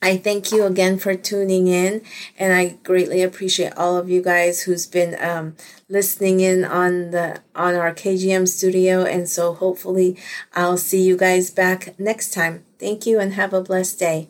I 0.00 0.18
thank 0.18 0.52
you 0.52 0.64
again 0.64 0.98
for 0.98 1.14
tuning 1.14 1.66
in, 1.66 2.02
and 2.38 2.52
I 2.52 2.76
greatly 2.84 3.22
appreciate 3.22 3.72
all 3.76 3.96
of 3.96 4.08
you 4.10 4.22
guys 4.22 4.62
who's 4.62 4.86
been 4.86 5.16
um, 5.20 5.56
listening 5.88 6.40
in 6.40 6.64
on 6.64 7.10
the 7.10 7.40
on 7.54 7.74
our 7.74 7.92
KGM 7.92 8.46
studio. 8.46 9.04
And 9.04 9.28
so 9.28 9.54
hopefully, 9.54 10.16
I'll 10.54 10.76
see 10.76 11.02
you 11.02 11.16
guys 11.16 11.50
back 11.50 11.98
next 11.98 12.32
time. 12.32 12.64
Thank 12.78 13.06
you, 13.06 13.18
and 13.18 13.32
have 13.34 13.54
a 13.54 13.62
blessed 13.62 13.98
day. 13.98 14.28